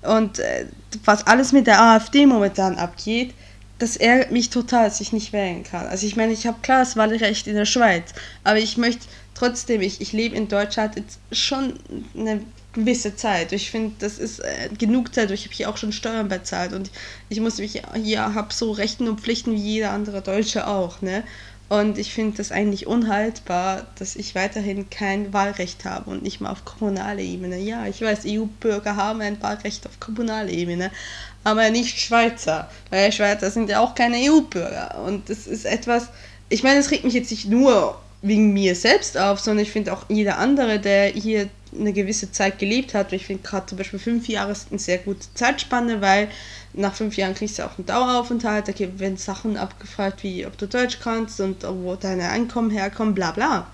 und 0.03 0.41
äh, 0.41 0.67
was 1.05 1.27
alles 1.27 1.53
mit 1.53 1.67
der 1.67 1.81
AfD 1.81 2.27
momentan 2.27 2.77
abgeht, 2.77 3.33
das 3.79 3.97
ärgert 3.97 4.31
mich 4.31 4.51
total, 4.51 4.85
dass 4.85 5.01
ich 5.01 5.13
nicht 5.13 5.33
wählen 5.33 5.65
kann. 5.65 5.87
Also 5.87 6.07
ich 6.07 6.17
meine, 6.17 6.33
ich 6.33 6.47
habe 6.47 6.59
klar 6.63 6.81
das 6.81 6.97
Wahlrecht 6.97 7.47
in 7.47 7.57
der 7.57 7.65
Schweiz, 7.65 8.13
aber 8.45 8.59
ich 8.59 8.77
möchte 8.77 9.07
trotzdem, 9.35 9.81
ich, 9.81 10.01
ich 10.01 10.13
lebe 10.13 10.37
in 10.37 10.49
Deutschland 10.49 10.97
jetzt 10.97 11.19
schon 11.33 11.79
eine 12.17 12.41
gewisse 12.73 13.17
Zeit. 13.17 13.53
Ich 13.53 13.71
finde, 13.71 13.95
das 13.99 14.19
ist 14.19 14.41
äh, 14.41 14.69
genug 14.77 15.15
Zeit. 15.15 15.31
Ich 15.31 15.45
habe 15.45 15.55
hier 15.55 15.71
auch 15.71 15.77
schon 15.77 15.93
Steuern 15.93 16.29
bezahlt 16.29 16.73
und 16.73 16.91
ich 17.29 17.41
muss 17.41 17.59
mich 17.59 17.83
hier 17.95 18.35
habe 18.35 18.53
so 18.53 18.73
Rechten 18.73 19.09
und 19.09 19.21
Pflichten 19.21 19.53
wie 19.53 19.57
jeder 19.57 19.91
andere 19.91 20.23
Deutsche 20.23 20.67
auch, 20.67 21.01
ne? 21.01 21.25
Und 21.81 21.99
ich 21.99 22.15
finde 22.15 22.37
das 22.37 22.53
eigentlich 22.53 22.87
unhaltbar, 22.87 23.85
dass 23.99 24.15
ich 24.15 24.37
weiterhin 24.37 24.91
kein 24.91 25.33
Wahlrecht 25.33 25.85
habe 25.85 26.09
und 26.09 26.23
nicht 26.23 26.41
mal 26.41 26.51
auf 26.51 26.65
kommunaler 26.65 27.19
Ebene. 27.19 27.59
Ja, 27.59 27.87
ich 27.87 28.01
weiß, 28.01 28.21
EU-Bürger 28.27 28.95
haben 28.95 29.21
ein 29.21 29.43
Wahlrecht 29.43 29.85
auf 29.85 29.99
kommunaler 29.99 30.51
Ebene, 30.51 30.93
aber 31.43 31.71
nicht 31.71 31.99
Schweizer. 31.99 32.71
Weil 32.91 33.11
Schweizer 33.11 33.51
sind 33.51 33.71
ja 33.71 33.81
auch 33.81 33.97
keine 33.97 34.19
EU-Bürger. 34.19 35.03
Und 35.05 35.29
das 35.29 35.49
ist 35.49 35.65
etwas, 35.65 36.11
ich 36.49 36.63
meine, 36.63 36.79
es 36.79 36.93
regt 36.93 37.03
mich 37.03 37.15
jetzt 37.15 37.33
nicht 37.33 37.49
nur 37.49 38.01
wegen 38.25 38.55
mir 38.55 38.75
selbst 38.75 39.19
auf, 39.19 39.39
sondern 39.39 39.65
ich 39.65 39.71
finde 39.71 39.93
auch 39.93 40.07
jeder 40.09 40.39
andere, 40.39 40.79
der 40.79 41.09
hier 41.09 41.51
eine 41.79 41.93
gewisse 41.93 42.33
Zeit 42.33 42.59
gelebt 42.59 42.95
hat. 42.95 43.13
Ich 43.13 43.27
finde 43.27 43.43
gerade 43.43 43.67
zum 43.67 43.77
Beispiel 43.77 43.99
fünf 43.99 44.29
Jahre 44.29 44.53
ist 44.53 44.69
eine 44.71 44.79
sehr 44.79 44.97
gute 44.99 45.27
Zeitspanne, 45.35 46.01
weil 46.01 46.29
nach 46.73 46.95
fünf 46.95 47.19
Jahren 47.19 47.35
kriegst 47.35 47.59
du 47.59 47.67
auch 47.67 47.77
einen 47.77 47.87
Daueraufenthalt. 47.87 48.69
Da 48.69 48.73
werden 48.99 49.19
Sachen 49.19 49.59
abgefragt, 49.59 50.23
wie 50.23 50.47
ob 50.47 50.57
du 50.57 50.67
Deutsch 50.67 51.01
kannst 51.03 51.39
und 51.41 51.65
wo 51.65 51.97
deine 51.97 52.31
Einkommen 52.31 52.71
herkommen, 52.71 53.15
bla 53.15 53.33
bla. 53.33 53.67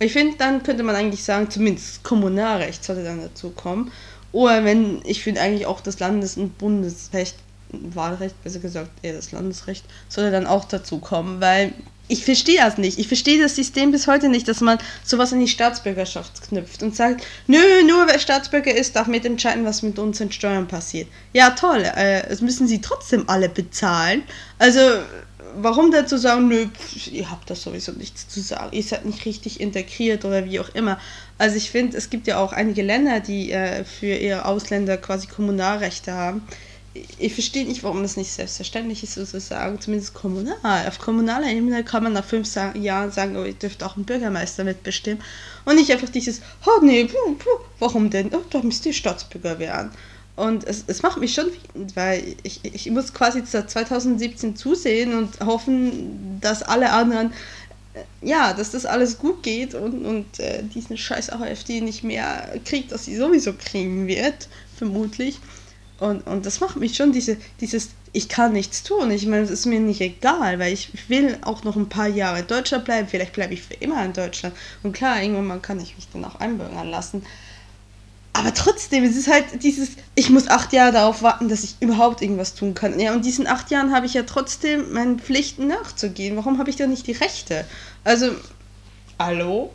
Und 0.00 0.06
ich 0.06 0.12
finde, 0.12 0.36
dann 0.36 0.64
könnte 0.64 0.82
man 0.82 0.96
eigentlich 0.96 1.22
sagen, 1.22 1.48
zumindest 1.48 2.02
Kommunalrecht 2.02 2.82
sollte 2.82 3.04
dann 3.04 3.20
dazu 3.20 3.50
kommen. 3.50 3.92
Oder 4.32 4.64
wenn, 4.64 5.00
ich 5.04 5.22
finde 5.22 5.42
eigentlich 5.42 5.66
auch 5.66 5.80
das 5.80 6.00
Landes- 6.00 6.36
und 6.36 6.58
Bundesrecht, 6.58 7.36
Wahlrecht, 7.70 8.42
besser 8.42 8.58
gesagt, 8.58 8.90
eher 9.02 9.14
das 9.14 9.30
Landesrecht, 9.30 9.84
sollte 10.08 10.32
dann 10.32 10.46
auch 10.46 10.64
dazu 10.64 10.98
kommen, 10.98 11.40
weil 11.40 11.72
ich 12.12 12.26
verstehe 12.26 12.58
das 12.58 12.76
nicht. 12.76 12.98
Ich 12.98 13.08
verstehe 13.08 13.40
das 13.40 13.56
System 13.56 13.90
bis 13.90 14.06
heute 14.06 14.28
nicht, 14.28 14.46
dass 14.46 14.60
man 14.60 14.78
sowas 15.02 15.32
an 15.32 15.40
die 15.40 15.48
Staatsbürgerschaft 15.48 16.42
knüpft 16.48 16.82
und 16.82 16.94
sagt, 16.94 17.24
nö, 17.46 17.58
nur 17.86 18.06
wer 18.06 18.18
Staatsbürger 18.18 18.74
ist, 18.74 18.96
darf 18.96 19.06
mitentscheiden, 19.06 19.64
was 19.64 19.82
mit 19.82 19.98
unseren 19.98 20.30
Steuern 20.30 20.68
passiert. 20.68 21.08
Ja, 21.32 21.50
toll, 21.50 21.82
äh, 21.96 22.28
das 22.28 22.42
müssen 22.42 22.68
sie 22.68 22.82
trotzdem 22.82 23.30
alle 23.30 23.48
bezahlen. 23.48 24.24
Also, 24.58 24.80
warum 25.56 25.90
dazu 25.90 26.18
sagen, 26.18 26.48
nö, 26.48 26.66
ihr 27.10 27.30
habt 27.30 27.48
das 27.48 27.62
sowieso 27.62 27.92
nichts 27.92 28.28
zu 28.28 28.42
sagen, 28.42 28.68
ihr 28.72 28.82
seid 28.82 29.06
nicht 29.06 29.24
richtig 29.24 29.58
integriert 29.60 30.26
oder 30.26 30.44
wie 30.44 30.60
auch 30.60 30.68
immer. 30.74 31.00
Also 31.38 31.56
ich 31.56 31.70
finde, 31.70 31.96
es 31.96 32.10
gibt 32.10 32.26
ja 32.26 32.38
auch 32.38 32.52
einige 32.52 32.82
Länder, 32.82 33.20
die 33.20 33.52
äh, 33.52 33.84
für 33.84 34.14
ihre 34.14 34.44
Ausländer 34.44 34.98
quasi 34.98 35.28
Kommunalrechte 35.28 36.12
haben 36.12 36.42
ich 36.94 37.32
verstehe 37.32 37.64
nicht, 37.66 37.82
warum 37.84 38.02
das 38.02 38.16
nicht 38.16 38.30
selbstverständlich 38.30 39.02
ist, 39.02 39.14
sozusagen, 39.14 39.80
zumindest 39.80 40.12
kommunal. 40.12 40.86
Auf 40.86 40.98
kommunaler 40.98 41.50
Ebene 41.50 41.84
kann 41.84 42.02
man 42.02 42.12
nach 42.12 42.24
fünf 42.24 42.54
Jahren 42.74 43.10
sagen, 43.10 43.36
oh, 43.36 43.44
ihr 43.44 43.54
dürft 43.54 43.82
auch 43.82 43.96
einen 43.96 44.04
Bürgermeister 44.04 44.64
mitbestimmen. 44.64 45.22
Und 45.64 45.76
nicht 45.76 45.90
einfach 45.90 46.10
dieses, 46.10 46.42
oh 46.66 46.84
nee, 46.84 47.04
puh, 47.04 47.34
puh, 47.38 47.64
warum 47.78 48.10
denn? 48.10 48.34
Oh, 48.34 48.42
da 48.50 48.60
müsst 48.62 48.84
ihr 48.84 48.92
Staatsbürger 48.92 49.58
werden. 49.58 49.90
Und 50.36 50.64
es, 50.64 50.84
es 50.86 51.02
macht 51.02 51.18
mich 51.18 51.34
schon 51.34 51.46
wütend, 51.46 51.96
weil 51.96 52.36
ich, 52.42 52.60
ich 52.62 52.90
muss 52.90 53.12
quasi 53.12 53.42
seit 53.44 53.70
2017 53.70 54.56
zusehen 54.56 55.16
und 55.16 55.40
hoffen, 55.40 56.38
dass 56.40 56.62
alle 56.62 56.90
anderen, 56.90 57.32
äh, 57.94 58.00
ja, 58.26 58.52
dass 58.52 58.70
das 58.72 58.86
alles 58.86 59.18
gut 59.18 59.42
geht 59.42 59.74
und, 59.74 60.04
und 60.04 60.40
äh, 60.40 60.62
diesen 60.62 60.96
scheiß 60.96 61.30
AfD 61.30 61.80
nicht 61.80 62.02
mehr 62.02 62.54
kriegt, 62.64 62.92
dass 62.92 63.04
sie 63.06 63.16
sowieso 63.16 63.52
kriegen 63.54 64.06
wird, 64.06 64.48
vermutlich. 64.76 65.38
Und, 66.00 66.26
und 66.26 66.46
das 66.46 66.60
macht 66.60 66.76
mich 66.76 66.96
schon 66.96 67.12
diese, 67.12 67.36
dieses, 67.60 67.90
ich 68.12 68.28
kann 68.28 68.52
nichts 68.52 68.82
tun. 68.82 69.10
Ich 69.10 69.26
meine, 69.26 69.42
es 69.42 69.50
ist 69.50 69.66
mir 69.66 69.80
nicht 69.80 70.00
egal, 70.00 70.58
weil 70.58 70.72
ich 70.72 71.08
will 71.08 71.38
auch 71.42 71.64
noch 71.64 71.76
ein 71.76 71.88
paar 71.88 72.08
Jahre 72.08 72.40
in 72.40 72.46
Deutschland 72.46 72.84
bleiben. 72.84 73.08
Vielleicht 73.08 73.32
bleibe 73.32 73.54
ich 73.54 73.62
für 73.62 73.74
immer 73.74 74.04
in 74.04 74.12
Deutschland. 74.12 74.54
Und 74.82 74.92
klar, 74.92 75.22
irgendwann 75.22 75.46
mal 75.46 75.60
kann 75.60 75.80
ich 75.80 75.96
mich 75.96 76.08
dann 76.12 76.24
auch 76.24 76.36
einbürgern 76.40 76.88
lassen. 76.88 77.24
aber 78.34 78.54
trotzdem, 78.54 79.04
es 79.04 79.16
ist 79.16 79.28
halt 79.28 79.62
dieses, 79.62 79.90
ich 80.14 80.30
muss 80.30 80.48
acht 80.48 80.72
Jahre 80.72 80.92
darauf 80.92 81.22
warten, 81.22 81.48
dass 81.48 81.64
ich 81.64 81.76
überhaupt 81.80 82.22
irgendwas 82.22 82.54
tun 82.54 82.74
kann. 82.74 82.98
Ja, 82.98 83.12
und 83.12 83.24
diesen 83.24 83.46
acht 83.46 83.70
Jahren 83.70 83.94
habe 83.94 84.06
ich 84.06 84.14
ja 84.14 84.22
trotzdem 84.22 84.92
meinen 84.92 85.18
Pflichten 85.18 85.66
nachzugehen. 85.68 86.36
Warum 86.36 86.58
habe 86.58 86.70
ich 86.70 86.76
da 86.76 86.86
nicht 86.86 87.06
die 87.06 87.12
Rechte? 87.12 87.66
Also, 88.04 88.32
hallo? 89.18 89.72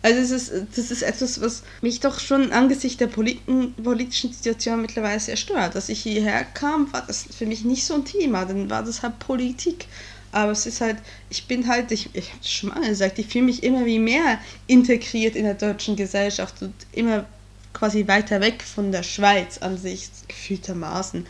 Also 0.00 0.20
es 0.20 0.30
ist, 0.30 0.52
das 0.76 0.90
ist 0.92 1.02
etwas, 1.02 1.40
was 1.40 1.64
mich 1.82 1.98
doch 1.98 2.20
schon 2.20 2.52
angesichts 2.52 2.98
der 2.98 3.08
politen, 3.08 3.74
politischen 3.74 4.32
Situation 4.32 4.80
mittlerweile 4.80 5.18
sehr 5.18 5.36
stört. 5.36 5.74
Als 5.74 5.88
ich 5.88 6.00
hierher 6.02 6.44
kam, 6.44 6.92
war 6.92 7.04
das 7.04 7.24
für 7.36 7.46
mich 7.46 7.64
nicht 7.64 7.84
so 7.84 7.94
ein 7.94 8.04
Thema, 8.04 8.44
dann 8.44 8.70
war 8.70 8.84
das 8.84 9.02
halt 9.02 9.18
Politik. 9.18 9.86
Aber 10.30 10.52
es 10.52 10.66
ist 10.66 10.80
halt, 10.80 10.98
ich 11.30 11.46
bin 11.46 11.66
halt, 11.66 11.90
ich, 11.90 12.10
ich 12.12 12.30
habe 12.32 12.44
schon 12.44 12.70
mal 12.70 12.86
gesagt, 12.86 13.18
ich 13.18 13.26
fühle 13.26 13.46
mich 13.46 13.62
immer 13.62 13.86
wie 13.86 13.98
mehr 13.98 14.38
integriert 14.66 15.34
in 15.34 15.44
der 15.44 15.54
deutschen 15.54 15.96
Gesellschaft 15.96 16.62
und 16.62 16.74
immer 16.92 17.24
quasi 17.72 18.06
weiter 18.06 18.40
weg 18.40 18.62
von 18.62 18.92
der 18.92 19.02
Schweiz 19.02 19.58
an 19.58 19.78
sich, 19.78 20.10
gefühltermaßen. 20.28 21.26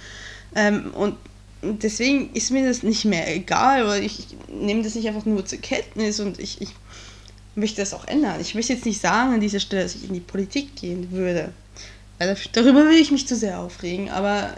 Ähm, 0.55 0.91
und 0.95 1.17
deswegen 1.63 2.33
ist 2.35 2.51
mir 2.51 2.67
das 2.67 2.83
nicht 2.83 3.05
mehr 3.05 3.35
egal, 3.35 3.87
weil 3.87 4.05
ich, 4.05 4.19
ich 4.19 4.27
nehme 4.49 4.83
das 4.83 4.95
nicht 4.95 5.09
einfach 5.09 5.25
nur 5.25 5.45
zur 5.45 5.59
Kenntnis 5.59 6.21
und 6.21 6.39
ich, 6.39 6.61
ich 6.61 6.71
möchte 7.59 7.81
das 7.83 7.94
auch 7.94 8.07
ändern. 8.07 8.40
Ich 8.40 8.55
möchte 8.55 8.73
jetzt 8.73 8.87
nicht 8.87 9.01
sagen 9.01 9.35
an 9.35 9.40
dieser 9.40 9.61
Stelle, 9.61 9.83
dass 9.83 9.94
ich 9.94 10.05
in 10.05 10.14
die 10.14 10.21
Politik 10.21 10.77
gehen 10.77 11.11
würde. 11.11 11.51
Weil 12.18 12.37
darüber 12.53 12.87
will 12.87 12.99
ich 12.99 13.11
mich 13.11 13.27
zu 13.27 13.37
sehr 13.37 13.61
aufregen, 13.61 14.11
aber 14.11 14.55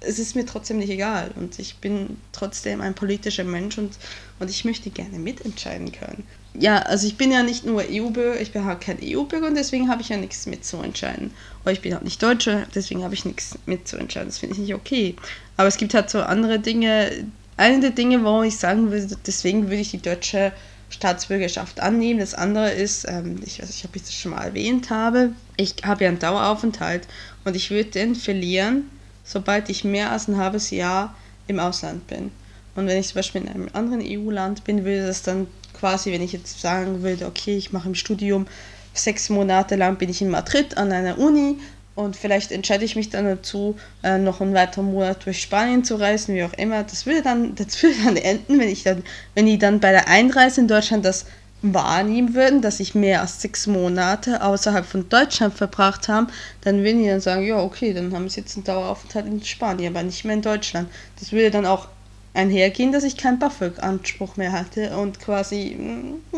es 0.00 0.18
ist 0.18 0.34
mir 0.34 0.46
trotzdem 0.46 0.78
nicht 0.78 0.90
egal 0.90 1.30
und 1.36 1.58
ich 1.58 1.76
bin 1.76 2.16
trotzdem 2.32 2.80
ein 2.80 2.94
politischer 2.94 3.44
Mensch 3.44 3.76
und, 3.78 3.92
und 4.38 4.50
ich 4.50 4.64
möchte 4.64 4.90
gerne 4.90 5.18
mitentscheiden 5.18 5.92
können. 5.92 6.24
Ja, 6.54 6.78
also 6.78 7.06
ich 7.06 7.16
bin 7.16 7.30
ja 7.30 7.42
nicht 7.42 7.64
nur 7.64 7.84
EU-Bürger, 7.88 8.40
ich 8.40 8.52
bin 8.52 8.64
halt 8.64 8.80
kein 8.80 8.98
EU-Bürger 9.02 9.46
und 9.46 9.54
deswegen 9.54 9.88
habe 9.88 10.02
ich 10.02 10.08
ja 10.08 10.16
nichts 10.16 10.46
mitzuentscheiden. 10.46 11.30
Oder 11.62 11.72
ich 11.72 11.80
bin 11.80 11.92
halt 11.92 12.02
nicht 12.02 12.22
Deutsche, 12.22 12.66
deswegen 12.74 13.04
habe 13.04 13.14
ich 13.14 13.24
nichts 13.24 13.56
mitzuentscheiden. 13.66 14.28
Das 14.28 14.38
finde 14.38 14.54
ich 14.54 14.60
nicht 14.60 14.74
okay. 14.74 15.14
Aber 15.56 15.68
es 15.68 15.76
gibt 15.76 15.94
halt 15.94 16.10
so 16.10 16.22
andere 16.22 16.58
Dinge. 16.58 17.28
Eine 17.56 17.80
der 17.80 17.90
Dinge, 17.90 18.24
warum 18.24 18.44
ich 18.44 18.56
sagen 18.56 18.90
würde, 18.90 19.16
deswegen 19.26 19.64
würde 19.64 19.82
ich 19.82 19.90
die 19.90 20.02
deutsche 20.02 20.52
Staatsbürgerschaft 20.90 21.80
annehmen. 21.80 22.20
Das 22.20 22.34
andere 22.34 22.70
ist, 22.70 23.06
ähm, 23.08 23.40
ich 23.44 23.60
weiß 23.60 23.68
nicht, 23.68 23.84
ob 23.84 23.96
ich 23.96 24.02
das 24.02 24.14
schon 24.14 24.32
mal 24.32 24.44
erwähnt 24.44 24.90
habe, 24.90 25.32
ich 25.56 25.76
habe 25.84 26.04
ja 26.04 26.10
einen 26.10 26.18
Daueraufenthalt 26.18 27.06
und 27.44 27.56
ich 27.56 27.70
würde 27.70 27.90
den 27.90 28.14
verlieren, 28.14 28.90
sobald 29.24 29.68
ich 29.68 29.84
mehr 29.84 30.10
als 30.10 30.28
ein 30.28 30.36
halbes 30.36 30.70
Jahr 30.70 31.14
im 31.46 31.58
Ausland 31.58 32.06
bin. 32.06 32.30
Und 32.74 32.86
wenn 32.86 32.98
ich 32.98 33.08
zum 33.08 33.16
Beispiel 33.16 33.42
in 33.42 33.48
einem 33.48 33.68
anderen 33.72 34.02
EU-Land 34.02 34.64
bin, 34.64 34.84
würde 34.84 35.06
das 35.06 35.22
dann 35.22 35.46
quasi, 35.74 36.12
wenn 36.12 36.22
ich 36.22 36.32
jetzt 36.32 36.60
sagen 36.60 37.02
würde, 37.02 37.26
okay, 37.26 37.56
ich 37.56 37.72
mache 37.72 37.88
im 37.88 37.94
Studium 37.94 38.46
sechs 38.92 39.28
Monate 39.30 39.76
lang 39.76 39.96
bin 39.96 40.10
ich 40.10 40.20
in 40.20 40.30
Madrid 40.30 40.76
an 40.76 40.92
einer 40.92 41.18
Uni 41.18 41.58
und 41.94 42.16
vielleicht 42.16 42.52
entscheide 42.52 42.84
ich 42.84 42.96
mich 42.96 43.10
dann 43.10 43.24
dazu, 43.24 43.76
äh, 44.02 44.18
noch 44.18 44.40
einen 44.40 44.54
weiteren 44.54 44.92
Monat 44.92 45.24
durch 45.26 45.42
Spanien 45.42 45.84
zu 45.84 45.96
reisen, 45.96 46.34
wie 46.34 46.44
auch 46.44 46.52
immer. 46.54 46.82
Das 46.82 47.06
würde 47.06 47.22
dann, 47.22 47.54
das 47.56 47.82
würde 47.82 47.96
dann 48.04 48.16
enden, 48.16 48.58
wenn 48.58 48.68
ich 48.68 48.82
dann, 48.82 49.02
wenn 49.34 49.46
die 49.46 49.58
dann 49.58 49.80
bei 49.80 49.92
der 49.92 50.08
Einreise 50.08 50.60
in 50.60 50.68
Deutschland 50.68 51.04
das 51.04 51.26
wahrnehmen 51.62 52.34
würden, 52.34 52.62
dass 52.62 52.80
ich 52.80 52.94
mehr 52.94 53.20
als 53.20 53.42
sechs 53.42 53.66
Monate 53.66 54.42
außerhalb 54.42 54.86
von 54.86 55.08
Deutschland 55.10 55.54
verbracht 55.54 56.08
habe, 56.08 56.32
dann 56.62 56.82
würden 56.82 57.02
die 57.02 57.08
dann 57.08 57.20
sagen, 57.20 57.46
ja, 57.46 57.58
okay, 57.58 57.92
dann 57.92 58.14
haben 58.14 58.30
sie 58.30 58.40
jetzt 58.40 58.56
einen 58.56 58.64
Daueraufenthalt 58.64 59.26
in 59.26 59.44
Spanien, 59.44 59.94
aber 59.94 60.02
nicht 60.02 60.24
mehr 60.24 60.34
in 60.34 60.42
Deutschland. 60.42 60.88
Das 61.18 61.32
würde 61.32 61.50
dann 61.50 61.66
auch 61.66 61.88
einhergehen, 62.32 62.92
dass 62.92 63.04
ich 63.04 63.16
keinen 63.16 63.38
BAföG-Anspruch 63.38 64.36
mehr 64.36 64.52
hatte 64.52 64.96
und 64.96 65.20
quasi, 65.20 65.76
mm, 65.78 66.36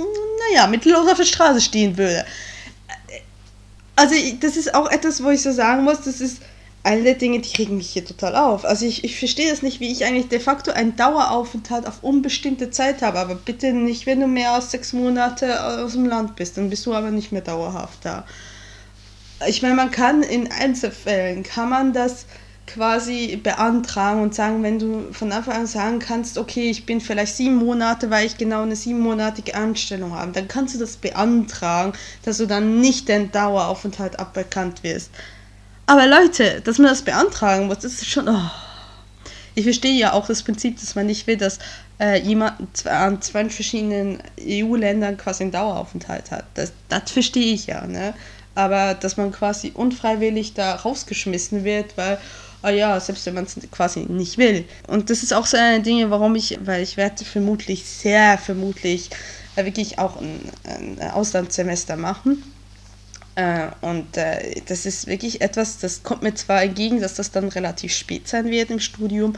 naja, 0.51 0.67
mittellos 0.67 1.09
auf 1.09 1.19
der 1.19 1.25
Straße 1.25 1.61
stehen 1.61 1.97
würde. 1.97 2.25
Also 4.03 4.17
das 4.41 4.57
ist 4.57 4.75
auch 4.75 4.91
etwas, 4.91 5.23
wo 5.23 5.31
ich 5.31 5.43
so 5.43 5.53
sagen 5.53 5.85
muss, 5.85 6.01
das 6.01 6.21
ist 6.21 6.39
alle 6.83 7.15
Dinge, 7.15 7.39
die 7.39 7.57
regen 7.57 7.77
mich 7.77 7.91
hier 7.91 8.05
total 8.05 8.35
auf. 8.35 8.65
Also 8.65 8.85
ich, 8.85 9.05
ich 9.05 9.17
verstehe 9.17 9.49
das 9.49 9.63
nicht, 9.63 9.79
wie 9.79 9.93
ich 9.93 10.05
eigentlich 10.05 10.27
de 10.27 10.41
facto 10.41 10.73
einen 10.73 10.97
Daueraufenthalt 10.97 11.87
auf 11.87 12.03
unbestimmte 12.03 12.71
Zeit 12.71 13.01
habe, 13.01 13.21
aber 13.21 13.37
bitte 13.37 13.73
nicht, 13.73 14.07
wenn 14.07 14.19
du 14.19 14.27
mehr 14.27 14.51
als 14.51 14.73
sechs 14.73 14.93
Monate 14.93 15.65
aus 15.85 15.93
dem 15.93 16.07
Land 16.07 16.35
bist, 16.35 16.57
dann 16.57 16.69
bist 16.69 16.85
du 16.85 16.95
aber 16.95 17.13
nicht 17.13 17.31
mehr 17.31 17.43
dauerhaft 17.43 17.99
da. 18.03 18.25
Ich 19.47 19.63
meine, 19.63 19.77
man 19.77 19.93
kann 19.93 20.25
in 20.25 20.51
Einzelfällen, 20.51 21.45
kann 21.45 21.69
man 21.69 21.93
das 21.93 22.27
quasi 22.67 23.37
beantragen 23.37 24.23
und 24.23 24.35
sagen, 24.35 24.63
wenn 24.63 24.79
du 24.79 25.13
von 25.13 25.33
Anfang 25.33 25.57
an 25.57 25.67
sagen 25.67 25.99
kannst, 25.99 26.39
okay, 26.39 26.71
ich 26.71 26.87
bin 26.87 27.01
vielleicht 27.01 27.37
sieben 27.37 27.57
Monate, 27.57 28.11
weil 28.11 28.27
ich 28.27 28.39
genau 28.39 28.63
eine 28.63 28.77
siebenmonatige 28.77 29.55
Anstellung 29.55 30.15
habe, 30.15 30.33
dann 30.33 30.49
kannst 30.49 30.75
du 30.75 30.79
das 30.79 30.97
beantragen, 30.97 31.93
dass 32.25 32.39
du 32.39 32.47
dann 32.47 32.81
nicht 32.81 33.09
den 33.09 33.31
Daueraufenthalt 33.31 34.19
aberkannt 34.19 34.83
wirst. 34.83 35.11
Aber 35.87 36.07
Leute, 36.07 36.61
dass 36.63 36.79
man 36.79 36.89
das 36.89 37.03
beantragen 37.03 37.67
muss, 37.67 37.81
das 37.81 37.95
ist 37.95 38.07
schon. 38.07 38.29
Oh. 38.29 38.51
Ich 39.55 39.65
verstehe 39.65 39.99
ja 39.99 40.15
auch 40.15 40.27
das 40.27 40.43
Prinzip, 40.43 40.81
dass 40.81 40.95
man 40.95 41.05
nicht 41.05 41.27
will, 41.27 41.37
dass 41.37 41.59
äh, 42.01 42.19
jemand 42.21 42.87
an 42.87 43.21
zwei 43.21 43.49
verschiedenen 43.51 44.23
EU-Ländern 44.41 45.19
quasi 45.19 45.43
einen 45.43 45.53
Daueraufenthalt 45.53 46.31
hat. 46.31 46.47
Das, 46.55 46.73
das 46.89 47.11
verstehe 47.11 47.53
ich 47.53 47.67
ja, 47.67 47.87
ne? 47.87 48.15
Aber 48.55 48.95
dass 48.95 49.17
man 49.17 49.33
quasi 49.33 49.73
unfreiwillig 49.75 50.55
da 50.55 50.77
rausgeschmissen 50.77 51.65
wird, 51.65 51.97
weil, 51.97 52.19
oh 52.63 52.69
ja, 52.69 52.99
selbst 53.01 53.27
wenn 53.27 53.35
man 53.35 53.45
es 53.45 53.57
quasi 53.71 54.01
nicht 54.01 54.39
will. 54.39 54.65
Und 54.87 55.11
das 55.11 55.23
ist 55.23 55.33
auch 55.33 55.47
so 55.47 55.57
eine 55.57 55.83
Dinge, 55.83 56.11
warum 56.11 56.35
ich, 56.35 56.59
weil 56.65 56.83
ich 56.83 56.97
werde 56.97 57.25
vermutlich, 57.25 57.85
sehr 57.85 58.39
vermutlich, 58.39 59.11
äh, 59.57 59.65
wirklich 59.65 59.99
auch 59.99 60.21
ein, 60.21 60.41
ein 60.65 61.11
Auslandssemester 61.11 61.97
machen 61.97 62.43
äh, 63.35 63.69
und 63.81 64.17
äh, 64.17 64.61
das 64.67 64.85
ist 64.85 65.07
wirklich 65.07 65.41
etwas, 65.41 65.79
das 65.79 66.03
kommt 66.03 66.23
mir 66.23 66.35
zwar 66.35 66.63
entgegen, 66.63 67.01
dass 67.01 67.15
das 67.15 67.31
dann 67.31 67.49
relativ 67.49 67.95
spät 67.95 68.29
sein 68.29 68.51
wird 68.51 68.71
im 68.71 68.81
Studium, 68.81 69.35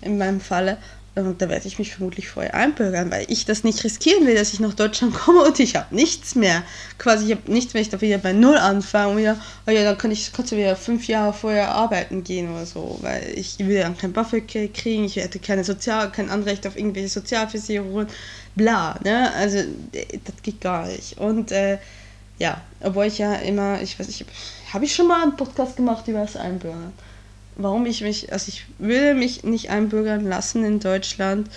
in 0.00 0.16
meinem 0.16 0.40
Falle. 0.40 0.78
Und 1.16 1.40
da 1.40 1.48
werde 1.48 1.68
ich 1.68 1.78
mich 1.78 1.94
vermutlich 1.94 2.28
vorher 2.28 2.54
einbürgern, 2.54 3.08
weil 3.12 3.24
ich 3.28 3.44
das 3.44 3.62
nicht 3.62 3.84
riskieren 3.84 4.26
will, 4.26 4.34
dass 4.34 4.52
ich 4.52 4.58
nach 4.58 4.74
Deutschland 4.74 5.14
komme 5.14 5.42
und 5.42 5.60
ich 5.60 5.76
habe 5.76 5.94
nichts 5.94 6.34
mehr. 6.34 6.64
Quasi, 6.98 7.26
ich 7.26 7.30
habe 7.30 7.52
nichts 7.52 7.72
mehr, 7.72 7.82
ich 7.82 7.88
darf 7.88 8.00
wieder 8.00 8.18
bei 8.18 8.32
Null 8.32 8.56
anfangen 8.56 9.12
und 9.12 9.18
wieder, 9.18 9.40
oh 9.66 9.70
ja, 9.70 9.84
dann 9.84 9.96
kann 9.96 10.10
ich, 10.10 10.32
kannst 10.32 10.50
du 10.50 10.56
wieder 10.56 10.74
fünf 10.74 11.06
Jahre 11.06 11.32
vorher 11.32 11.72
arbeiten 11.72 12.24
gehen 12.24 12.50
oder 12.52 12.66
so, 12.66 12.98
weil 13.02 13.32
ich 13.36 13.58
will 13.60 13.78
dann 13.78 13.96
kein 13.96 14.12
BAföG 14.12 14.72
kriegen, 14.74 15.04
ich 15.04 15.16
hätte 15.16 15.38
keine 15.38 15.62
Sozial, 15.62 16.10
kein 16.10 16.30
Anrecht 16.30 16.66
auf 16.66 16.76
irgendwelche 16.76 17.10
Sozialversicherungen, 17.10 18.08
bla, 18.56 18.98
ne, 19.04 19.32
also 19.34 19.58
das 19.92 20.34
geht 20.42 20.60
gar 20.60 20.88
nicht. 20.88 21.18
Und 21.18 21.52
äh, 21.52 21.78
ja, 22.40 22.60
obwohl 22.80 23.06
ich 23.06 23.18
ja 23.18 23.34
immer, 23.36 23.80
ich 23.80 23.98
weiß 23.98 24.08
nicht, 24.08 24.24
habe 24.72 24.84
ich 24.84 24.92
schon 24.92 25.06
mal 25.06 25.22
einen 25.22 25.36
Podcast 25.36 25.76
gemacht 25.76 26.08
über 26.08 26.20
das 26.22 26.34
Einbürgern. 26.36 26.92
Warum 27.56 27.86
ich 27.86 28.00
mich, 28.00 28.32
also 28.32 28.48
ich 28.48 28.64
will 28.78 29.14
mich 29.14 29.44
nicht 29.44 29.70
einbürgern 29.70 30.24
lassen 30.24 30.64
in 30.64 30.80
Deutschland, 30.80 31.48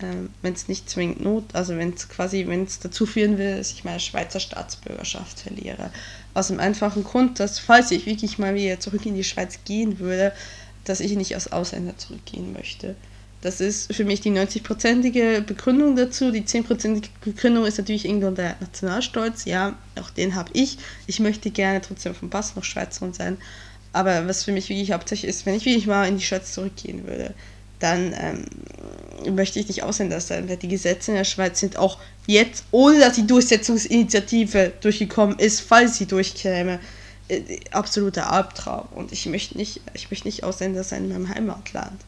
äh, 0.00 0.06
wenn 0.42 0.54
es 0.54 0.68
nicht 0.68 0.88
zwingend 0.88 1.22
not, 1.22 1.44
also 1.52 1.76
wenn 1.76 1.92
es 1.92 2.08
quasi, 2.08 2.46
wenn 2.46 2.64
es 2.64 2.80
dazu 2.80 3.06
führen 3.06 3.38
will, 3.38 3.58
dass 3.58 3.72
ich 3.72 3.84
meine 3.84 4.00
Schweizer 4.00 4.40
Staatsbürgerschaft 4.40 5.40
verliere. 5.40 5.90
Aus 6.32 6.48
dem 6.48 6.60
einfachen 6.60 7.04
Grund, 7.04 7.40
dass 7.40 7.58
falls 7.58 7.90
ich 7.90 8.06
wirklich 8.06 8.38
mal 8.38 8.54
wieder 8.54 8.80
zurück 8.80 9.06
in 9.06 9.14
die 9.14 9.24
Schweiz 9.24 9.58
gehen 9.64 9.98
würde, 9.98 10.32
dass 10.84 11.00
ich 11.00 11.14
nicht 11.16 11.34
als 11.34 11.52
Ausländer 11.52 11.96
zurückgehen 11.96 12.52
möchte. 12.52 12.96
Das 13.44 13.60
ist 13.60 13.92
für 13.92 14.06
mich 14.06 14.22
die 14.22 14.30
90-prozentige 14.30 15.42
Begründung 15.42 15.96
dazu. 15.96 16.30
Die 16.30 16.44
10-prozentige 16.44 17.10
Begründung 17.22 17.66
ist 17.66 17.76
natürlich 17.76 18.06
irgendwo 18.06 18.30
der 18.30 18.56
Nationalstolz. 18.60 19.44
Ja, 19.44 19.76
auch 20.00 20.08
den 20.08 20.34
habe 20.34 20.50
ich. 20.54 20.78
Ich 21.06 21.20
möchte 21.20 21.50
gerne 21.50 21.82
trotzdem 21.82 22.14
vom 22.14 22.30
Pass 22.30 22.56
noch 22.56 22.64
Schweizerin 22.64 23.12
sein. 23.12 23.36
Aber 23.94 24.26
was 24.26 24.44
für 24.44 24.52
mich 24.52 24.68
wirklich 24.68 24.92
hauptsächlich 24.92 25.30
ist, 25.30 25.46
wenn 25.46 25.54
ich 25.54 25.64
wirklich 25.64 25.86
mal 25.86 26.08
in 26.08 26.18
die 26.18 26.24
Schweiz 26.24 26.52
zurückgehen 26.52 27.06
würde, 27.06 27.32
dann 27.78 28.12
ähm, 28.18 29.34
möchte 29.34 29.60
ich 29.60 29.68
nicht 29.68 29.84
Ausländer 29.84 30.20
sein, 30.20 30.48
weil 30.48 30.56
die 30.56 30.68
Gesetze 30.68 31.12
in 31.12 31.16
der 31.16 31.24
Schweiz 31.24 31.60
sind 31.60 31.76
auch 31.76 31.98
jetzt, 32.26 32.64
ohne 32.72 32.98
dass 32.98 33.14
die 33.14 33.26
Durchsetzungsinitiative 33.26 34.72
durchgekommen 34.80 35.38
ist, 35.38 35.60
falls 35.60 35.96
sie 35.96 36.06
durchkäme, 36.06 36.80
äh, 37.28 37.60
absoluter 37.70 38.32
Albtraum. 38.32 38.88
Und 38.96 39.12
ich 39.12 39.26
möchte 39.26 39.56
nicht, 39.56 39.80
ich 39.94 40.10
möchte 40.10 40.26
nicht 40.26 40.42
Ausländer 40.42 40.82
sein 40.82 41.04
in 41.04 41.12
meinem 41.12 41.28
Heimatland. 41.28 42.00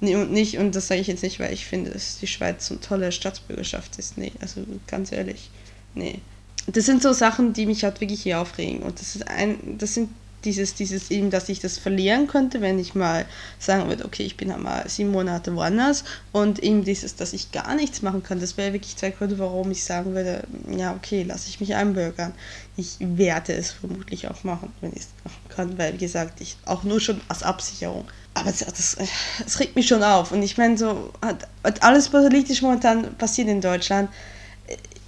Nee, 0.00 0.16
und 0.16 0.32
nicht, 0.32 0.58
und 0.58 0.74
das 0.74 0.88
sage 0.88 1.00
ich 1.00 1.06
jetzt 1.06 1.22
nicht, 1.22 1.38
weil 1.38 1.52
ich 1.52 1.66
finde, 1.66 1.92
dass 1.92 2.18
die 2.18 2.26
Schweiz 2.26 2.66
so 2.66 2.74
eine 2.74 2.80
tolle 2.80 3.12
Staatsbürgerschaft 3.12 3.96
ist. 4.00 4.18
Nee, 4.18 4.32
also 4.40 4.64
ganz 4.88 5.12
ehrlich. 5.12 5.50
Nee. 5.94 6.18
Das 6.66 6.86
sind 6.86 7.00
so 7.00 7.12
Sachen, 7.12 7.52
die 7.52 7.66
mich 7.66 7.84
halt 7.84 8.00
wirklich 8.00 8.22
hier 8.22 8.40
aufregen. 8.40 8.82
Und 8.82 8.98
das 8.98 9.14
ist 9.14 9.28
ein, 9.28 9.78
das 9.78 9.94
sind 9.94 10.08
dieses, 10.44 10.74
dieses 10.74 11.10
eben, 11.10 11.30
dass 11.30 11.48
ich 11.48 11.60
das 11.60 11.78
verlieren 11.78 12.26
könnte, 12.26 12.60
wenn 12.60 12.78
ich 12.78 12.94
mal 12.94 13.26
sagen 13.58 13.88
würde, 13.88 14.04
okay, 14.04 14.22
ich 14.22 14.36
bin 14.36 14.52
halt 14.52 14.62
mal 14.62 14.88
sieben 14.88 15.10
Monate 15.10 15.54
woanders 15.54 16.04
und 16.32 16.58
eben 16.60 16.84
dieses, 16.84 17.16
dass 17.16 17.32
ich 17.32 17.52
gar 17.52 17.74
nichts 17.74 18.02
machen 18.02 18.22
kann, 18.22 18.40
das 18.40 18.56
wäre 18.56 18.72
wirklich 18.72 18.96
zwei 18.96 19.10
Gründe, 19.10 19.38
warum 19.38 19.70
ich 19.70 19.84
sagen 19.84 20.14
würde, 20.14 20.42
ja, 20.76 20.94
okay, 20.94 21.22
lasse 21.22 21.48
ich 21.48 21.60
mich 21.60 21.74
einbürgern. 21.74 22.32
Ich 22.76 22.96
werde 23.00 23.52
es 23.52 23.72
vermutlich 23.72 24.28
auch 24.28 24.44
machen, 24.44 24.72
wenn 24.80 24.92
ich 24.92 25.00
es 25.00 25.08
machen 25.24 25.48
kann, 25.48 25.78
weil, 25.78 25.94
wie 25.94 25.98
gesagt, 25.98 26.40
ich 26.40 26.56
auch 26.64 26.82
nur 26.82 27.00
schon 27.00 27.20
als 27.28 27.42
Absicherung 27.42 28.06
aber 28.34 28.50
das, 28.50 28.60
das, 28.60 28.96
das, 29.44 29.60
regt 29.60 29.76
mich 29.76 29.86
schon 29.86 30.02
auf. 30.02 30.32
Und 30.32 30.42
ich 30.42 30.56
meine, 30.56 30.78
so 30.78 31.12
hat, 31.20 31.46
hat 31.64 31.82
alles 31.82 32.08
politisch 32.08 32.62
momentan 32.62 33.14
passiert 33.16 33.48
in 33.48 33.60
Deutschland. 33.60 34.08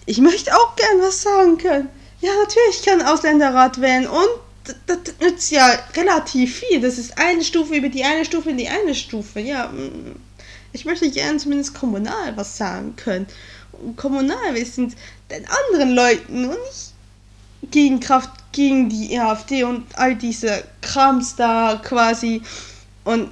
Ich 0.07 0.19
möchte 0.19 0.55
auch 0.55 0.77
gern 0.77 1.01
was 1.01 1.23
sagen 1.23 1.57
können. 1.57 1.89
Ja, 2.21 2.31
natürlich 2.43 2.83
kann 2.85 3.03
Ausländerrat 3.03 3.81
wählen 3.81 4.07
und 4.07 4.29
das, 4.65 4.77
das 4.87 5.15
nützt 5.21 5.51
ja 5.51 5.79
relativ 5.95 6.57
viel. 6.61 6.81
Das 6.81 6.99
ist 6.99 7.19
eine 7.19 7.45
Stufe 7.45 7.77
über 7.77 7.89
die 7.89 8.05
eine 8.05 8.25
Stufe 8.25 8.51
in 8.51 8.57
die 8.57 8.69
eine 8.69 8.95
Stufe. 8.95 9.41
Ja, 9.41 9.69
mm, 9.69 10.17
ich 10.73 10.85
möchte 10.85 11.11
gerne 11.11 11.39
zumindest 11.39 11.75
kommunal 11.75 12.37
was 12.37 12.57
sagen 12.57 12.97
können. 12.97 13.27
Und 13.73 13.97
kommunal, 13.97 14.55
wir 14.55 14.67
sind 14.67 14.95
den 15.31 15.45
anderen 15.47 15.91
Leuten 15.95 16.45
und 16.47 16.51
nicht 16.51 16.95
gegen 17.71 18.01
Kraft, 18.01 18.31
gegen 18.53 18.89
die 18.89 19.19
AfD 19.19 19.65
und 19.65 19.87
all 19.97 20.17
diese 20.17 20.65
Krams 20.81 21.37
da 21.37 21.81
quasi. 21.85 22.43
Und, 23.05 23.31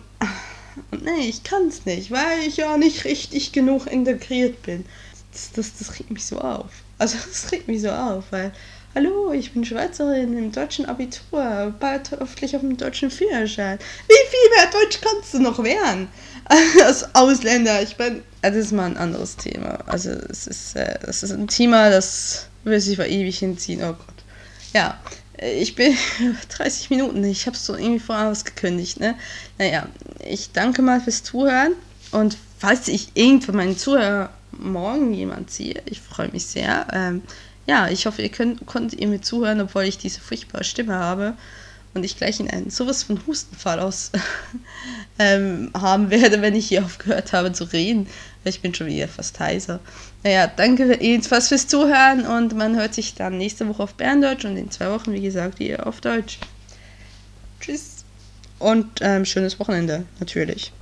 und 0.91 1.05
nee, 1.05 1.29
ich 1.29 1.43
kann 1.43 1.69
es 1.69 1.85
nicht, 1.85 2.11
weil 2.11 2.41
ich 2.47 2.57
ja 2.59 2.77
nicht 2.77 3.05
richtig 3.05 3.53
genug 3.53 3.87
integriert 3.87 4.63
bin. 4.63 4.85
Das, 5.33 5.53
das, 5.53 5.79
das 5.79 5.99
regt 5.99 6.11
mich 6.11 6.27
so 6.27 6.41
auf. 6.41 6.71
Also 7.03 7.19
das 7.29 7.51
regt 7.51 7.69
mich 7.69 7.83
so 7.83 7.91
auf, 7.91 8.25
weil 8.31 8.53
Hallo, 8.95 9.33
ich 9.33 9.53
bin 9.53 9.65
Schweizerin 9.65 10.37
im 10.37 10.53
deutschen 10.53 10.85
Abitur, 10.85 11.75
bald 11.81 12.11
hoffentlich 12.13 12.55
auf 12.55 12.61
dem 12.61 12.77
deutschen 12.77 13.11
Führerschein. 13.11 13.79
Wie 14.07 14.29
viel 14.31 14.51
mehr 14.55 14.71
Deutsch 14.71 15.01
kannst 15.01 15.33
du 15.33 15.39
noch 15.39 15.65
werden? 15.65 16.09
Als 16.85 17.15
Ausländer. 17.15 17.83
Ich 17.83 17.97
bin. 17.97 18.23
Das 18.43 18.55
ist 18.55 18.71
mal 18.71 18.85
ein 18.85 18.99
anderes 18.99 19.37
Thema. 19.37 19.79
Also, 19.87 20.11
es 20.11 20.47
ist, 20.47 20.77
äh, 20.77 20.99
das 21.07 21.23
ist 21.23 21.33
ein 21.33 21.49
Thema, 21.49 21.89
das 21.89 22.49
will 22.65 22.79
sich 22.81 22.99
ewig 22.99 23.39
hinziehen. 23.39 23.81
Oh 23.83 23.95
Gott. 23.95 24.25
Ja, 24.75 25.01
ich 25.39 25.75
bin 25.75 25.97
30 26.51 26.91
Minuten. 26.91 27.25
Ich 27.25 27.47
habe 27.47 27.57
so 27.57 27.75
irgendwie 27.75 28.01
vorher 28.01 28.31
was 28.31 28.45
gekündigt, 28.45 29.01
ne? 29.01 29.17
Naja, 29.59 29.89
ich 30.23 30.53
danke 30.53 30.83
mal 30.83 31.01
fürs 31.01 31.23
Zuhören. 31.23 31.73
Und 32.11 32.37
falls 32.59 32.89
ich 32.89 33.09
irgendwann 33.15 33.57
meinen 33.57 33.79
Zuhörer 33.79 34.29
morgen 34.59 35.13
jemand 35.13 35.51
ziehe, 35.51 35.83
ich 35.87 36.01
freue 36.01 36.29
mich 36.29 36.47
sehr. 36.47 36.87
Ähm, 36.93 37.23
ja, 37.67 37.89
ich 37.89 38.07
hoffe, 38.07 38.23
ihr 38.23 38.29
könnt, 38.29 38.67
konntet 38.67 39.01
ihr 39.01 39.09
mir 39.09 39.21
zuhören, 39.21 39.61
obwohl 39.61 39.85
ich 39.85 39.99
diese 39.99 40.21
furchtbare 40.21 40.65
Stimme 40.65 40.95
habe 40.95 41.35
und 41.95 42.05
ich 42.05 42.17
gleich 42.17 42.41
in 42.41 42.51
einen 42.51 42.71
sowas 42.71 43.03
von 43.03 43.21
Hustenfall 43.27 43.81
aus 43.81 44.11
ähm, 45.19 45.71
haben 45.75 46.11
werde, 46.11 46.43
wenn 46.43 46.55
ich 46.55 46.69
hier 46.69 46.85
aufgehört 46.85 47.33
habe 47.33 47.53
zu 47.53 47.65
reden. 47.65 48.07
Ich 48.45 48.61
bin 48.61 48.75
schon 48.75 48.89
wieder 48.89 49.07
fast 49.07 49.39
heiser. 49.39 49.79
Naja, 50.25 50.47
danke 50.49 51.01
jedenfalls 51.01 51.49
fürs 51.49 51.69
Zuhören 51.69 52.27
und 52.27 52.57
man 52.57 52.77
hört 52.77 52.95
sich 52.95 53.15
dann 53.15 53.39
nächste 53.39 53.69
Woche 53.69 53.83
auf 53.85 53.95
Berndeutsch 53.95 54.45
und 54.45 54.57
in 54.57 54.71
zwei 54.71 54.91
Wochen, 54.91 55.13
wie 55.13 55.21
gesagt, 55.21 55.61
wieder 55.61 55.87
auf 55.87 56.01
Deutsch. 56.01 56.39
Tschüss 57.61 58.05
und 58.59 58.87
ähm, 59.01 59.25
schönes 59.25 59.61
Wochenende, 59.61 60.05
natürlich. 60.19 60.73